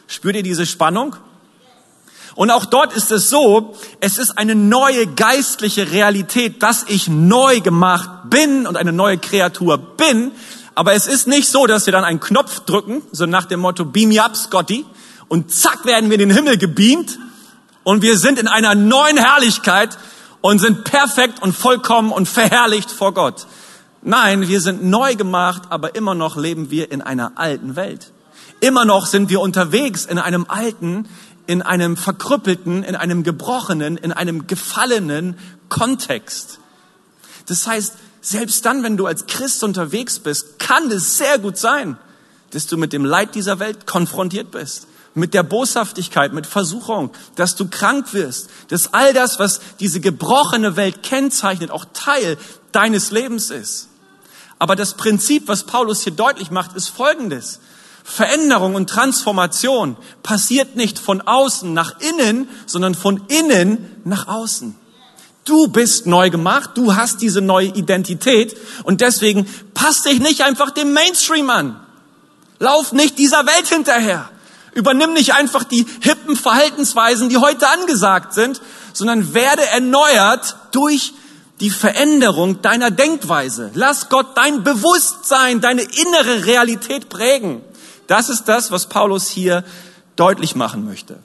Spürt 0.07 0.35
ihr 0.35 0.43
diese 0.43 0.65
Spannung? 0.65 1.15
Und 2.35 2.49
auch 2.49 2.65
dort 2.65 2.93
ist 2.93 3.11
es 3.11 3.29
so, 3.29 3.75
es 3.99 4.17
ist 4.17 4.37
eine 4.37 4.55
neue 4.55 5.07
geistliche 5.07 5.91
Realität, 5.91 6.63
dass 6.63 6.85
ich 6.87 7.07
neu 7.07 7.59
gemacht 7.59 8.09
bin 8.29 8.65
und 8.67 8.77
eine 8.77 8.93
neue 8.93 9.17
Kreatur 9.17 9.77
bin. 9.77 10.31
Aber 10.73 10.93
es 10.93 11.07
ist 11.07 11.27
nicht 11.27 11.49
so, 11.49 11.67
dass 11.67 11.85
wir 11.85 11.91
dann 11.91 12.05
einen 12.05 12.19
Knopf 12.19 12.61
drücken, 12.61 13.01
so 13.11 13.25
nach 13.25 13.45
dem 13.45 13.59
Motto 13.59 13.85
Beam 13.85 14.09
me 14.09 14.23
up, 14.23 14.35
Scotty, 14.35 14.85
und 15.27 15.51
zack 15.51 15.85
werden 15.85 16.09
wir 16.09 16.19
in 16.19 16.27
den 16.27 16.35
Himmel 16.35 16.57
gebeamt 16.57 17.19
und 17.83 18.01
wir 18.01 18.17
sind 18.17 18.39
in 18.39 18.47
einer 18.47 18.75
neuen 18.75 19.17
Herrlichkeit 19.17 19.97
und 20.41 20.59
sind 20.59 20.83
perfekt 20.83 21.41
und 21.41 21.55
vollkommen 21.55 22.11
und 22.11 22.27
verherrlicht 22.27 22.91
vor 22.91 23.13
Gott. 23.13 23.47
Nein, 24.01 24.47
wir 24.47 24.61
sind 24.61 24.83
neu 24.83 25.15
gemacht, 25.15 25.63
aber 25.69 25.95
immer 25.95 26.15
noch 26.15 26.35
leben 26.35 26.71
wir 26.71 26.91
in 26.91 27.01
einer 27.01 27.33
alten 27.35 27.75
Welt. 27.75 28.11
Immer 28.59 28.85
noch 28.85 29.05
sind 29.05 29.29
wir 29.29 29.39
unterwegs 29.39 30.05
in 30.05 30.19
einem 30.19 30.45
alten, 30.47 31.07
in 31.47 31.61
einem 31.61 31.97
verkrüppelten, 31.97 32.83
in 32.83 32.95
einem 32.95 33.23
gebrochenen, 33.23 33.97
in 33.97 34.11
einem 34.11 34.47
gefallenen 34.47 35.37
Kontext. 35.69 36.59
Das 37.47 37.67
heißt, 37.67 37.93
selbst 38.21 38.65
dann, 38.65 38.83
wenn 38.83 38.97
du 38.97 39.07
als 39.07 39.25
Christ 39.25 39.63
unterwegs 39.63 40.19
bist, 40.19 40.59
kann 40.59 40.89
es 40.91 41.17
sehr 41.17 41.39
gut 41.39 41.57
sein, 41.57 41.97
dass 42.51 42.67
du 42.67 42.77
mit 42.77 42.93
dem 42.93 43.05
Leid 43.05 43.35
dieser 43.35 43.59
Welt 43.59 43.87
konfrontiert 43.87 44.51
bist. 44.51 44.87
Mit 45.13 45.33
der 45.33 45.43
Boshaftigkeit, 45.43 46.31
mit 46.31 46.45
Versuchung, 46.45 47.11
dass 47.35 47.57
du 47.57 47.67
krank 47.67 48.13
wirst, 48.13 48.49
dass 48.69 48.93
all 48.93 49.13
das, 49.13 49.39
was 49.39 49.59
diese 49.79 49.99
gebrochene 49.99 50.77
Welt 50.77 51.03
kennzeichnet, 51.03 51.69
auch 51.69 51.85
Teil 51.93 52.37
deines 52.71 53.11
Lebens 53.11 53.49
ist. 53.49 53.89
Aber 54.57 54.75
das 54.75 54.93
Prinzip, 54.93 55.47
was 55.47 55.63
Paulus 55.63 56.03
hier 56.03 56.13
deutlich 56.13 56.51
macht, 56.51 56.75
ist 56.75 56.87
folgendes. 56.87 57.59
Veränderung 58.03 58.75
und 58.75 58.89
Transformation 58.89 59.95
passiert 60.23 60.75
nicht 60.75 60.99
von 60.99 61.21
außen 61.21 61.73
nach 61.73 61.99
innen, 61.99 62.49
sondern 62.65 62.95
von 62.95 63.21
innen 63.27 64.01
nach 64.03 64.27
außen. 64.27 64.75
Du 65.45 65.67
bist 65.67 66.05
neu 66.05 66.29
gemacht, 66.29 66.71
du 66.75 66.95
hast 66.95 67.21
diese 67.21 67.41
neue 67.41 67.67
Identität 67.67 68.55
und 68.83 69.01
deswegen 69.01 69.47
passt 69.73 70.05
dich 70.05 70.19
nicht 70.19 70.41
einfach 70.41 70.71
dem 70.71 70.93
Mainstream 70.93 71.49
an. 71.49 71.79
Lauf 72.59 72.91
nicht 72.91 73.17
dieser 73.17 73.45
Welt 73.47 73.67
hinterher. 73.67 74.29
Übernimm 74.73 75.13
nicht 75.13 75.33
einfach 75.33 75.63
die 75.63 75.85
hippen 76.01 76.35
Verhaltensweisen, 76.35 77.29
die 77.29 77.37
heute 77.37 77.67
angesagt 77.67 78.33
sind, 78.33 78.61
sondern 78.93 79.33
werde 79.33 79.65
erneuert 79.65 80.55
durch 80.71 81.13
die 81.59 81.69
Veränderung 81.69 82.61
deiner 82.61 82.91
Denkweise. 82.91 83.71
Lass 83.73 84.09
Gott 84.09 84.37
dein 84.37 84.63
Bewusstsein, 84.63 85.59
deine 85.59 85.81
innere 85.81 86.45
Realität 86.45 87.09
prägen. 87.09 87.61
Das 88.11 88.27
ist 88.27 88.49
das, 88.49 88.71
was 88.71 88.87
Paulus 88.87 89.29
hier 89.29 89.63
deutlich 90.17 90.53
machen 90.53 90.83
möchte. 90.83 91.19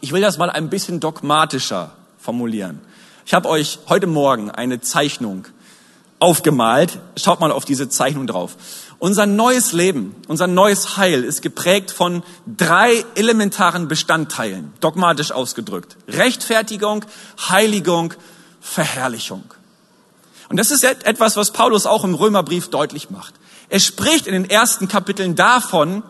Ich 0.00 0.10
will 0.10 0.20
das 0.20 0.38
mal 0.38 0.50
ein 0.50 0.68
bisschen 0.68 0.98
dogmatischer 0.98 1.92
formulieren. 2.18 2.80
Ich 3.24 3.32
habe 3.32 3.48
euch 3.48 3.78
heute 3.88 4.08
Morgen 4.08 4.50
eine 4.50 4.80
Zeichnung 4.80 5.46
aufgemalt. 6.18 6.98
Schaut 7.16 7.38
mal 7.38 7.52
auf 7.52 7.64
diese 7.64 7.88
Zeichnung 7.88 8.26
drauf. 8.26 8.56
Unser 8.98 9.26
neues 9.26 9.70
Leben, 9.70 10.16
unser 10.26 10.48
neues 10.48 10.96
Heil 10.96 11.22
ist 11.22 11.42
geprägt 11.42 11.92
von 11.92 12.24
drei 12.44 13.04
elementaren 13.14 13.86
Bestandteilen, 13.86 14.72
dogmatisch 14.80 15.30
ausgedrückt. 15.30 15.96
Rechtfertigung, 16.08 17.04
Heiligung, 17.48 18.14
Verherrlichung. 18.60 19.44
Und 20.48 20.56
das 20.56 20.72
ist 20.72 20.82
etwas, 20.82 21.36
was 21.36 21.52
Paulus 21.52 21.86
auch 21.86 22.02
im 22.02 22.16
Römerbrief 22.16 22.68
deutlich 22.68 23.10
macht. 23.10 23.34
Er 23.70 23.80
spricht 23.80 24.26
in 24.26 24.34
den 24.34 24.50
ersten 24.50 24.88
Kapiteln 24.88 25.36
davon, 25.36 26.02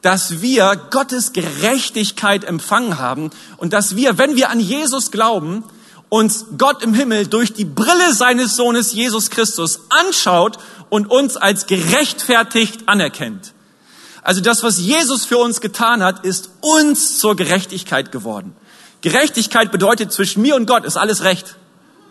dass 0.00 0.40
wir 0.40 0.80
Gottes 0.90 1.32
Gerechtigkeit 1.32 2.44
empfangen 2.44 2.98
haben 2.98 3.30
und 3.58 3.72
dass 3.72 3.96
wir, 3.96 4.16
wenn 4.16 4.36
wir 4.36 4.48
an 4.48 4.60
Jesus 4.60 5.10
glauben, 5.10 5.64
uns 6.08 6.46
Gott 6.56 6.82
im 6.82 6.94
Himmel 6.94 7.26
durch 7.26 7.52
die 7.52 7.64
Brille 7.64 8.14
seines 8.14 8.56
Sohnes 8.56 8.92
Jesus 8.92 9.28
Christus 9.30 9.80
anschaut 9.90 10.58
und 10.88 11.10
uns 11.10 11.36
als 11.36 11.66
gerechtfertigt 11.66 12.88
anerkennt. 12.88 13.52
Also 14.22 14.40
das, 14.40 14.62
was 14.62 14.78
Jesus 14.78 15.24
für 15.24 15.38
uns 15.38 15.60
getan 15.60 16.02
hat, 16.02 16.24
ist 16.24 16.50
uns 16.60 17.18
zur 17.18 17.36
Gerechtigkeit 17.36 18.12
geworden. 18.12 18.54
Gerechtigkeit 19.00 19.72
bedeutet, 19.72 20.12
zwischen 20.12 20.42
mir 20.42 20.56
und 20.56 20.66
Gott 20.66 20.84
ist 20.84 20.96
alles 20.96 21.24
recht. 21.24 21.56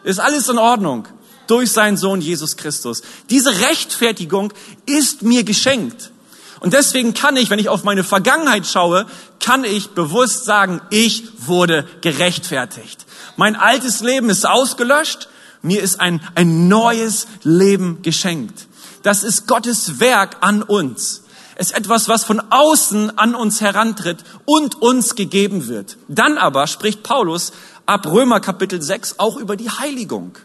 Ist 0.03 0.19
alles 0.19 0.49
in 0.49 0.57
Ordnung. 0.57 1.07
Durch 1.49 1.71
seinen 1.71 1.97
Sohn 1.97 2.21
Jesus 2.21 2.57
Christus. 2.57 3.01
Diese 3.31 3.49
Rechtfertigung 3.61 4.53
ist 4.85 5.23
mir 5.23 5.43
geschenkt. 5.43 6.11
Und 6.59 6.73
deswegen 6.73 7.15
kann 7.15 7.37
ich, 7.37 7.49
wenn 7.49 7.57
ich 7.57 7.69
auf 7.69 7.83
meine 7.83 8.03
Vergangenheit 8.03 8.67
schaue, 8.67 9.07
kann 9.39 9.63
ich 9.63 9.89
bewusst 9.89 10.45
sagen, 10.45 10.79
ich 10.91 11.23
wurde 11.47 11.87
gerechtfertigt. 12.01 13.05
Mein 13.35 13.55
altes 13.55 14.01
Leben 14.01 14.29
ist 14.29 14.47
ausgelöscht. 14.47 15.27
Mir 15.63 15.81
ist 15.81 15.99
ein, 15.99 16.21
ein 16.35 16.67
neues 16.67 17.25
Leben 17.43 18.03
geschenkt. 18.03 18.67
Das 19.01 19.23
ist 19.23 19.47
Gottes 19.47 19.99
Werk 19.99 20.37
an 20.41 20.61
uns. 20.61 21.23
Es 21.55 21.71
ist 21.71 21.77
etwas, 21.77 22.07
was 22.07 22.25
von 22.25 22.41
außen 22.51 23.17
an 23.17 23.33
uns 23.33 23.59
herantritt 23.59 24.23
und 24.45 24.81
uns 24.81 25.15
gegeben 25.15 25.67
wird. 25.67 25.97
Dann 26.07 26.37
aber 26.37 26.67
spricht 26.67 27.01
Paulus 27.01 27.53
ab 27.85 28.05
Römer 28.05 28.39
Kapitel 28.39 28.81
6 28.81 29.15
auch 29.17 29.35
über 29.37 29.55
die 29.55 29.69
Heiligung. 29.69 30.37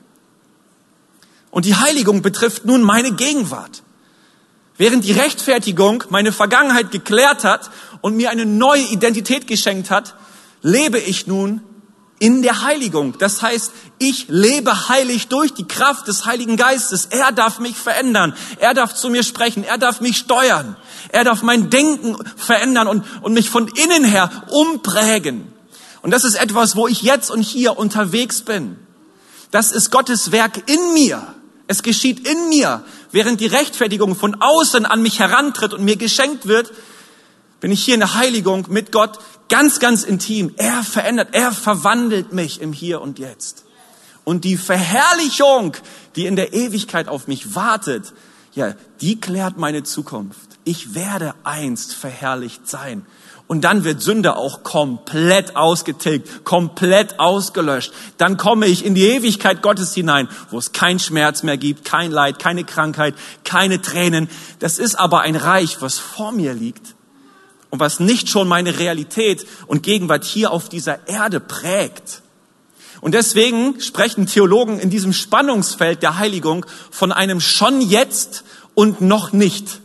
Und 1.54 1.66
die 1.66 1.76
Heiligung 1.76 2.20
betrifft 2.20 2.64
nun 2.64 2.82
meine 2.82 3.12
Gegenwart. 3.12 3.84
Während 4.76 5.04
die 5.04 5.12
Rechtfertigung 5.12 6.02
meine 6.08 6.32
Vergangenheit 6.32 6.90
geklärt 6.90 7.44
hat 7.44 7.70
und 8.00 8.16
mir 8.16 8.30
eine 8.30 8.44
neue 8.44 8.82
Identität 8.82 9.46
geschenkt 9.46 9.88
hat, 9.88 10.16
lebe 10.62 10.98
ich 10.98 11.28
nun 11.28 11.60
in 12.18 12.42
der 12.42 12.62
Heiligung. 12.62 13.18
Das 13.18 13.40
heißt, 13.40 13.70
ich 13.98 14.26
lebe 14.26 14.88
heilig 14.88 15.28
durch 15.28 15.54
die 15.54 15.68
Kraft 15.68 16.08
des 16.08 16.26
Heiligen 16.26 16.56
Geistes. 16.56 17.06
Er 17.06 17.30
darf 17.30 17.60
mich 17.60 17.76
verändern. 17.76 18.34
Er 18.58 18.74
darf 18.74 18.92
zu 18.92 19.08
mir 19.08 19.22
sprechen. 19.22 19.62
Er 19.62 19.78
darf 19.78 20.00
mich 20.00 20.16
steuern. 20.18 20.74
Er 21.10 21.22
darf 21.22 21.42
mein 21.42 21.70
Denken 21.70 22.16
verändern 22.34 22.88
und, 22.88 23.04
und 23.22 23.32
mich 23.32 23.48
von 23.48 23.68
innen 23.68 24.02
her 24.02 24.28
umprägen. 24.50 25.52
Und 26.02 26.10
das 26.10 26.24
ist 26.24 26.34
etwas, 26.34 26.74
wo 26.74 26.88
ich 26.88 27.02
jetzt 27.02 27.30
und 27.30 27.42
hier 27.42 27.78
unterwegs 27.78 28.42
bin. 28.42 28.76
Das 29.52 29.70
ist 29.70 29.92
Gottes 29.92 30.32
Werk 30.32 30.68
in 30.68 30.94
mir. 30.94 31.24
Es 31.66 31.82
geschieht 31.82 32.28
in 32.28 32.48
mir. 32.48 32.84
Während 33.10 33.40
die 33.40 33.46
Rechtfertigung 33.46 34.14
von 34.14 34.40
außen 34.40 34.84
an 34.84 35.02
mich 35.02 35.18
herantritt 35.20 35.72
und 35.72 35.84
mir 35.84 35.96
geschenkt 35.96 36.46
wird, 36.46 36.72
bin 37.60 37.72
ich 37.72 37.84
hier 37.84 37.94
in 37.94 38.00
der 38.00 38.14
Heiligung 38.14 38.66
mit 38.68 38.92
Gott 38.92 39.18
ganz, 39.48 39.80
ganz 39.80 40.02
intim. 40.02 40.52
Er 40.56 40.82
verändert, 40.82 41.28
er 41.32 41.52
verwandelt 41.52 42.32
mich 42.32 42.60
im 42.60 42.72
Hier 42.72 43.00
und 43.00 43.18
Jetzt. 43.18 43.64
Und 44.24 44.44
die 44.44 44.56
Verherrlichung, 44.56 45.76
die 46.16 46.26
in 46.26 46.36
der 46.36 46.52
Ewigkeit 46.52 47.08
auf 47.08 47.28
mich 47.28 47.54
wartet, 47.54 48.12
ja, 48.54 48.74
die 49.00 49.20
klärt 49.20 49.58
meine 49.58 49.82
Zukunft. 49.82 50.50
Ich 50.64 50.94
werde 50.94 51.34
einst 51.44 51.94
verherrlicht 51.94 52.68
sein. 52.68 53.04
Und 53.46 53.62
dann 53.62 53.84
wird 53.84 54.00
Sünde 54.00 54.36
auch 54.36 54.62
komplett 54.62 55.54
ausgetilgt, 55.54 56.44
komplett 56.44 57.20
ausgelöscht. 57.20 57.92
Dann 58.16 58.38
komme 58.38 58.66
ich 58.66 58.84
in 58.84 58.94
die 58.94 59.04
Ewigkeit 59.04 59.60
Gottes 59.60 59.92
hinein, 59.92 60.28
wo 60.50 60.58
es 60.58 60.72
kein 60.72 60.98
Schmerz 60.98 61.42
mehr 61.42 61.58
gibt, 61.58 61.84
kein 61.84 62.10
Leid, 62.10 62.38
keine 62.38 62.64
Krankheit, 62.64 63.14
keine 63.44 63.82
Tränen. 63.82 64.30
Das 64.60 64.78
ist 64.78 64.94
aber 64.94 65.20
ein 65.20 65.36
Reich, 65.36 65.82
was 65.82 65.98
vor 65.98 66.32
mir 66.32 66.54
liegt 66.54 66.94
und 67.68 67.80
was 67.80 68.00
nicht 68.00 68.30
schon 68.30 68.48
meine 68.48 68.78
Realität 68.78 69.46
und 69.66 69.82
Gegenwart 69.82 70.24
hier 70.24 70.50
auf 70.50 70.70
dieser 70.70 71.06
Erde 71.06 71.38
prägt. 71.38 72.22
Und 73.02 73.12
deswegen 73.12 73.78
sprechen 73.80 74.26
Theologen 74.26 74.78
in 74.78 74.88
diesem 74.88 75.12
Spannungsfeld 75.12 76.02
der 76.02 76.18
Heiligung 76.18 76.64
von 76.90 77.12
einem 77.12 77.40
schon 77.40 77.82
jetzt 77.82 78.44
und 78.72 79.02
noch 79.02 79.32
nicht. 79.32 79.80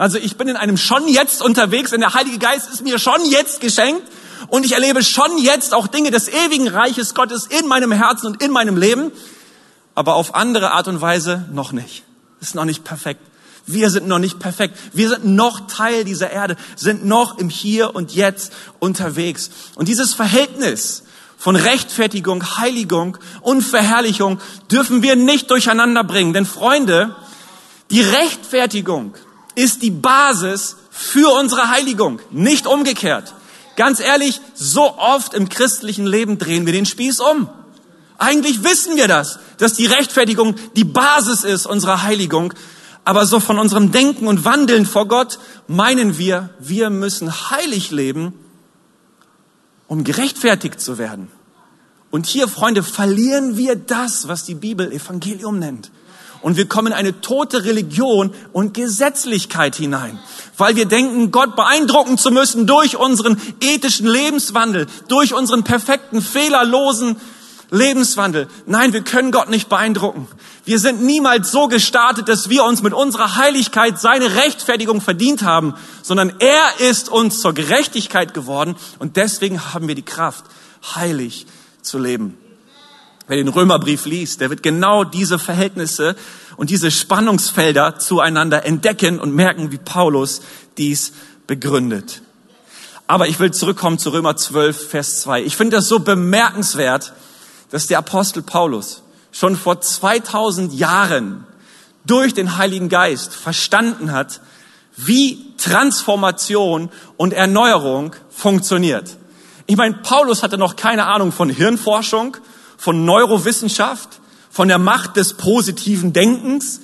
Also 0.00 0.16
ich 0.16 0.38
bin 0.38 0.48
in 0.48 0.56
einem 0.56 0.78
schon 0.78 1.06
jetzt 1.08 1.42
unterwegs, 1.42 1.90
denn 1.90 2.00
der 2.00 2.14
Heilige 2.14 2.38
Geist 2.38 2.70
ist 2.70 2.82
mir 2.82 2.98
schon 2.98 3.22
jetzt 3.26 3.60
geschenkt 3.60 4.02
und 4.48 4.64
ich 4.64 4.72
erlebe 4.72 5.04
schon 5.04 5.36
jetzt 5.36 5.74
auch 5.74 5.86
Dinge 5.88 6.10
des 6.10 6.28
ewigen 6.28 6.68
Reiches 6.68 7.12
Gottes 7.12 7.44
in 7.44 7.68
meinem 7.68 7.92
Herzen 7.92 8.28
und 8.28 8.42
in 8.42 8.50
meinem 8.50 8.78
Leben, 8.78 9.12
aber 9.94 10.14
auf 10.14 10.34
andere 10.34 10.70
Art 10.70 10.88
und 10.88 11.02
Weise 11.02 11.46
noch 11.52 11.72
nicht. 11.72 12.02
Ist 12.40 12.54
noch 12.54 12.64
nicht 12.64 12.82
perfekt. 12.82 13.20
Wir 13.66 13.90
sind 13.90 14.08
noch 14.08 14.18
nicht 14.18 14.38
perfekt. 14.38 14.74
Wir 14.94 15.10
sind 15.10 15.26
noch 15.26 15.66
Teil 15.66 16.04
dieser 16.04 16.30
Erde, 16.30 16.56
sind 16.76 17.04
noch 17.04 17.36
im 17.36 17.50
Hier 17.50 17.94
und 17.94 18.14
Jetzt 18.14 18.54
unterwegs. 18.78 19.50
Und 19.74 19.86
dieses 19.88 20.14
Verhältnis 20.14 21.02
von 21.36 21.56
Rechtfertigung, 21.56 22.56
Heiligung 22.56 23.18
und 23.42 23.60
Verherrlichung 23.60 24.40
dürfen 24.70 25.02
wir 25.02 25.16
nicht 25.16 25.50
durcheinander 25.50 26.04
bringen. 26.04 26.32
Denn 26.32 26.46
Freunde, 26.46 27.14
die 27.90 28.00
Rechtfertigung 28.00 29.14
ist 29.54 29.82
die 29.82 29.90
Basis 29.90 30.76
für 30.90 31.32
unsere 31.38 31.70
Heiligung, 31.70 32.20
nicht 32.30 32.66
umgekehrt. 32.66 33.34
Ganz 33.76 34.00
ehrlich, 34.00 34.40
so 34.54 34.98
oft 34.98 35.34
im 35.34 35.48
christlichen 35.48 36.06
Leben 36.06 36.38
drehen 36.38 36.66
wir 36.66 36.72
den 36.72 36.86
Spieß 36.86 37.20
um. 37.20 37.48
Eigentlich 38.18 38.62
wissen 38.62 38.96
wir 38.96 39.08
das, 39.08 39.38
dass 39.56 39.72
die 39.72 39.86
Rechtfertigung 39.86 40.54
die 40.76 40.84
Basis 40.84 41.44
ist 41.44 41.66
unserer 41.66 42.02
Heiligung. 42.02 42.52
Aber 43.04 43.24
so 43.24 43.40
von 43.40 43.58
unserem 43.58 43.92
Denken 43.92 44.26
und 44.26 44.44
Wandeln 44.44 44.84
vor 44.84 45.08
Gott 45.08 45.38
meinen 45.66 46.18
wir, 46.18 46.50
wir 46.58 46.90
müssen 46.90 47.50
heilig 47.50 47.90
leben, 47.90 48.34
um 49.88 50.04
gerechtfertigt 50.04 50.80
zu 50.80 50.98
werden. 50.98 51.28
Und 52.10 52.26
hier, 52.26 52.48
Freunde, 52.48 52.82
verlieren 52.82 53.56
wir 53.56 53.76
das, 53.76 54.28
was 54.28 54.44
die 54.44 54.54
Bibel 54.54 54.92
Evangelium 54.92 55.58
nennt. 55.58 55.90
Und 56.42 56.56
wir 56.56 56.66
kommen 56.66 56.88
in 56.88 56.92
eine 56.94 57.20
tote 57.20 57.64
Religion 57.64 58.32
und 58.52 58.72
Gesetzlichkeit 58.72 59.76
hinein, 59.76 60.18
weil 60.56 60.74
wir 60.74 60.86
denken, 60.86 61.30
Gott 61.30 61.54
beeindrucken 61.54 62.16
zu 62.16 62.30
müssen 62.30 62.66
durch 62.66 62.96
unseren 62.96 63.40
ethischen 63.60 64.06
Lebenswandel, 64.06 64.86
durch 65.08 65.34
unseren 65.34 65.64
perfekten, 65.64 66.22
fehlerlosen 66.22 67.16
Lebenswandel. 67.70 68.48
Nein, 68.66 68.92
wir 68.92 69.02
können 69.02 69.32
Gott 69.32 69.48
nicht 69.48 69.68
beeindrucken. 69.68 70.26
Wir 70.64 70.78
sind 70.78 71.02
niemals 71.02 71.50
so 71.50 71.68
gestartet, 71.68 72.28
dass 72.28 72.48
wir 72.48 72.64
uns 72.64 72.82
mit 72.82 72.94
unserer 72.94 73.36
Heiligkeit 73.36 74.00
seine 74.00 74.34
Rechtfertigung 74.34 75.00
verdient 75.00 75.42
haben, 75.42 75.74
sondern 76.02 76.32
er 76.40 76.88
ist 76.90 77.08
uns 77.08 77.40
zur 77.40 77.52
Gerechtigkeit 77.52 78.34
geworden 78.34 78.76
und 78.98 79.16
deswegen 79.16 79.72
haben 79.72 79.88
wir 79.88 79.94
die 79.94 80.02
Kraft, 80.02 80.44
heilig 80.94 81.46
zu 81.82 81.98
leben. 81.98 82.36
Wer 83.30 83.36
den 83.36 83.46
Römerbrief 83.46 84.06
liest, 84.06 84.40
der 84.40 84.50
wird 84.50 84.64
genau 84.64 85.04
diese 85.04 85.38
Verhältnisse 85.38 86.16
und 86.56 86.68
diese 86.68 86.90
Spannungsfelder 86.90 87.96
zueinander 87.96 88.64
entdecken 88.64 89.20
und 89.20 89.32
merken, 89.32 89.70
wie 89.70 89.78
Paulus 89.78 90.42
dies 90.78 91.12
begründet. 91.46 92.22
Aber 93.06 93.28
ich 93.28 93.38
will 93.38 93.52
zurückkommen 93.52 94.00
zu 94.00 94.10
Römer 94.10 94.34
12, 94.34 94.88
Vers 94.88 95.20
2. 95.20 95.44
Ich 95.44 95.56
finde 95.56 95.76
das 95.76 95.86
so 95.86 96.00
bemerkenswert, 96.00 97.12
dass 97.70 97.86
der 97.86 97.98
Apostel 97.98 98.42
Paulus 98.42 99.04
schon 99.30 99.54
vor 99.54 99.80
2000 99.80 100.74
Jahren 100.74 101.46
durch 102.04 102.34
den 102.34 102.58
Heiligen 102.58 102.88
Geist 102.88 103.32
verstanden 103.32 104.10
hat, 104.10 104.40
wie 104.96 105.54
Transformation 105.56 106.90
und 107.16 107.32
Erneuerung 107.32 108.16
funktioniert. 108.28 109.16
Ich 109.66 109.76
meine, 109.76 109.98
Paulus 110.02 110.42
hatte 110.42 110.58
noch 110.58 110.74
keine 110.74 111.06
Ahnung 111.06 111.30
von 111.30 111.48
Hirnforschung, 111.48 112.36
von 112.80 113.04
Neurowissenschaft, 113.04 114.20
von 114.50 114.68
der 114.68 114.78
Macht 114.78 115.16
des 115.16 115.34
positiven 115.34 116.14
Denkens 116.14 116.80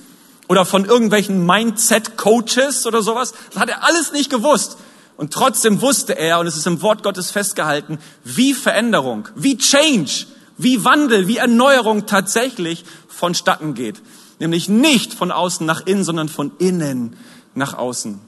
oder 0.47 0.67
von 0.67 0.85
irgendwelchen 0.85 1.47
Mindset-Coaches 1.47 2.87
oder 2.87 3.01
sowas. 3.01 3.33
Das 3.51 3.63
hat 3.63 3.71
er 3.71 3.83
alles 3.83 4.13
nicht 4.13 4.29
gewusst. 4.29 4.77
Und 5.17 5.33
trotzdem 5.33 5.81
wusste 5.81 6.13
er, 6.13 6.39
und 6.39 6.47
es 6.47 6.59
ist 6.59 6.67
im 6.67 6.83
Wort 6.83 7.03
Gottes 7.03 7.31
festgehalten, 7.31 7.99
wie 8.25 8.53
Veränderung, 8.53 9.29
wie 9.37 9.57
Change, 9.57 10.27
wie 10.59 10.85
Wandel, 10.85 11.29
wie 11.29 11.39
Erneuerung 11.39 12.05
tatsächlich 12.05 12.85
vonstatten 13.09 13.73
geht. 13.73 14.03
Nämlich 14.39 14.69
nicht 14.69 15.15
von 15.15 15.33
außen 15.33 15.65
nach 15.65 15.87
innen, 15.87 16.05
sondern 16.05 16.29
von 16.29 16.53
innen 16.59 17.17
nach 17.55 17.73
außen. 17.73 18.21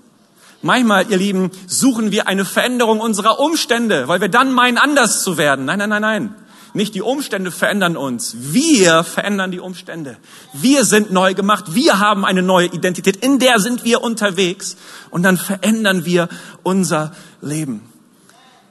Manchmal, 0.63 1.11
ihr 1.11 1.19
Lieben, 1.19 1.51
suchen 1.67 2.13
wir 2.13 2.29
eine 2.29 2.47
Veränderung 2.47 3.01
unserer 3.01 3.39
Umstände, 3.39 4.09
weil 4.09 4.23
wir 4.23 4.31
dann 4.31 4.55
meinen, 4.55 4.79
anders 4.79 5.23
zu 5.23 5.37
werden. 5.37 5.67
Nein, 5.67 5.81
nein, 5.81 5.91
nein, 5.91 6.03
nein. 6.03 6.35
Nicht 6.79 6.95
die 6.95 7.03
Umstände 7.03 7.51
verändern 7.51 7.97
uns. 7.97 8.37
Wir 8.39 9.03
verändern 9.03 9.51
die 9.51 9.59
Umstände. 9.59 10.17
Wir 10.53 10.85
sind 10.85 11.11
neu 11.11 11.35
gemacht. 11.35 11.75
Wir 11.75 11.99
haben 11.99 12.25
eine 12.25 12.41
neue 12.41 12.69
Identität. 12.69 13.17
In 13.17 13.41
der 13.41 13.59
sind 13.59 13.85
wir 13.85 14.01
unterwegs. 14.01 14.77
Und 15.11 15.25
dann 15.25 15.37
verändern 15.39 16.05
wir 16.05 16.29
unser 16.63 17.11
Leben. 17.43 17.83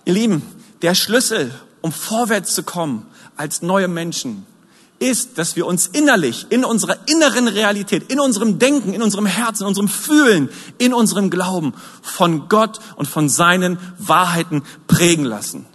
Ihr 0.06 0.13
Lieben, 0.13 0.41
der 0.82 0.96
Schlüssel, 0.96 1.54
um 1.82 1.91
vorwärts 1.91 2.56
zu 2.56 2.63
kommen 2.63 3.06
als 3.36 3.62
neue 3.62 3.89
Menschen, 3.89 4.46
ist, 5.00 5.38
dass 5.38 5.58
wir 5.58 5.65
uns 5.65 5.88
innerlich, 5.88 6.46
in 6.50 6.63
unserer 6.63 6.96
inneren 7.08 7.50
Realität, 7.50 8.10
in 8.10 8.22
unserem 8.22 8.58
Denken, 8.58 8.93
in 8.93 9.02
unserem 9.02 9.26
Herzen, 9.26 9.63
in 9.63 9.67
unserem 9.67 9.89
Fühlen, 9.89 10.48
in 10.78 10.93
unserem 10.93 11.30
Glauben 11.30 11.74
von 12.02 12.48
Gott 12.48 12.80
und 12.96 13.10
von 13.10 13.28
seinen 13.28 13.78
Wahrheiten 13.98 14.63
prägen 14.88 15.26
lassen. 15.26 15.65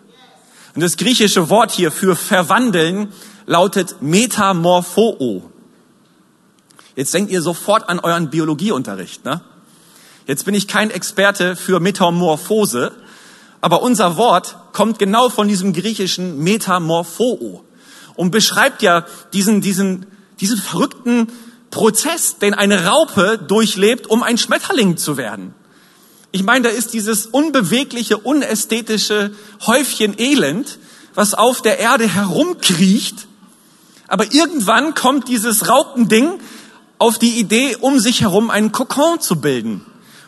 Und 0.75 0.81
das 0.81 0.97
griechische 0.97 1.51
Wort 1.51 1.71
hier 1.71 1.91
für 1.91 2.17
verwandeln 2.17 3.13
lautet 3.47 3.97
metamorpho. 4.01 5.51
Jetzt 6.97 7.15
denkt 7.15 7.31
ihr 7.31 7.43
sofort 7.43 7.89
an 7.89 8.01
euren 8.01 8.31
Biologieunterricht, 8.31 9.25
ne? 9.25 9.41
Jetzt 10.27 10.45
bin 10.45 10.55
ich 10.55 10.69
kein 10.69 10.91
Experte 10.91 11.57
für 11.57 11.81
Metamorphose, 11.81 12.93
aber 13.61 13.83
unser 13.83 14.17
Wort 14.17 14.57
kommt 14.73 14.99
genau 14.99 15.29
von 15.29 15.49
diesem 15.49 15.73
griechischen 15.73 16.39
Metamorpho 16.39 17.65
und 18.15 18.31
beschreibt 18.31 18.83
ja 18.83 19.05
diesen, 19.33 19.61
diesen, 19.61 20.07
diesen 20.41 20.59
verrückten 20.59 21.29
Prozess, 21.71 22.39
den 22.39 22.55
eine 22.55 22.87
Raupe 22.87 23.39
durchlebt, 23.39 24.07
um 24.07 24.23
ein 24.23 24.39
Schmetterling 24.39 24.97
zu 24.97 25.17
werden. 25.17 25.55
Ich 26.35 26.43
meine, 26.43 26.69
da 26.69 26.71
ist 26.71 26.95
dieses 26.95 27.27
unbewegliche, 27.27 28.17
unästhetische 28.17 29.33
Häufchen 29.67 30.19
Elend, 30.19 30.79
was 31.15 31.35
auf 31.35 31.61
der 31.61 31.79
Erde 31.79 32.09
herumkriecht. 32.09 33.27
Aber 34.09 34.33
irgendwann 34.33 34.95
kommt 34.95 35.29
dieses 35.29 35.69
Raupending 35.69 36.41
auf 36.99 37.19
die 37.19 37.39
Idee, 37.39 37.77
um 37.79 37.99
sich 37.99 38.23
herum 38.23 38.49
einen 38.49 38.73
Kokon 38.73 39.21
zu 39.21 39.43
bilden 39.43 39.85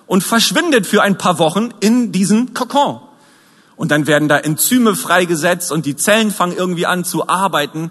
und 0.07 0.23
verschwindet 0.23 0.87
für 0.87 1.03
ein 1.03 1.17
paar 1.17 1.39
Wochen 1.39 1.71
in 1.81 2.13
diesen 2.13 2.53
Kokon. 2.53 3.01
Und 3.75 3.91
dann 3.91 4.07
werden 4.07 4.29
da 4.29 4.37
Enzyme 4.37 4.95
freigesetzt 4.95 5.73
und 5.73 5.87
die 5.87 5.97
Zellen 5.97 6.31
fangen 6.31 6.55
irgendwie 6.55 6.85
an 6.85 7.05
zu 7.05 7.29
arbeiten. 7.29 7.91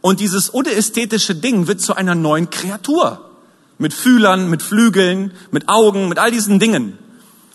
Und 0.00 0.18
dieses 0.18 0.50
unästhetische 0.50 1.36
Ding 1.36 1.68
wird 1.68 1.80
zu 1.80 1.94
einer 1.94 2.16
neuen 2.16 2.50
Kreatur. 2.50 3.30
Mit 3.78 3.94
Fühlern, 3.94 4.50
mit 4.50 4.62
Flügeln, 4.62 5.32
mit 5.52 5.68
Augen, 5.68 6.08
mit 6.08 6.18
all 6.18 6.32
diesen 6.32 6.58
Dingen 6.58 6.98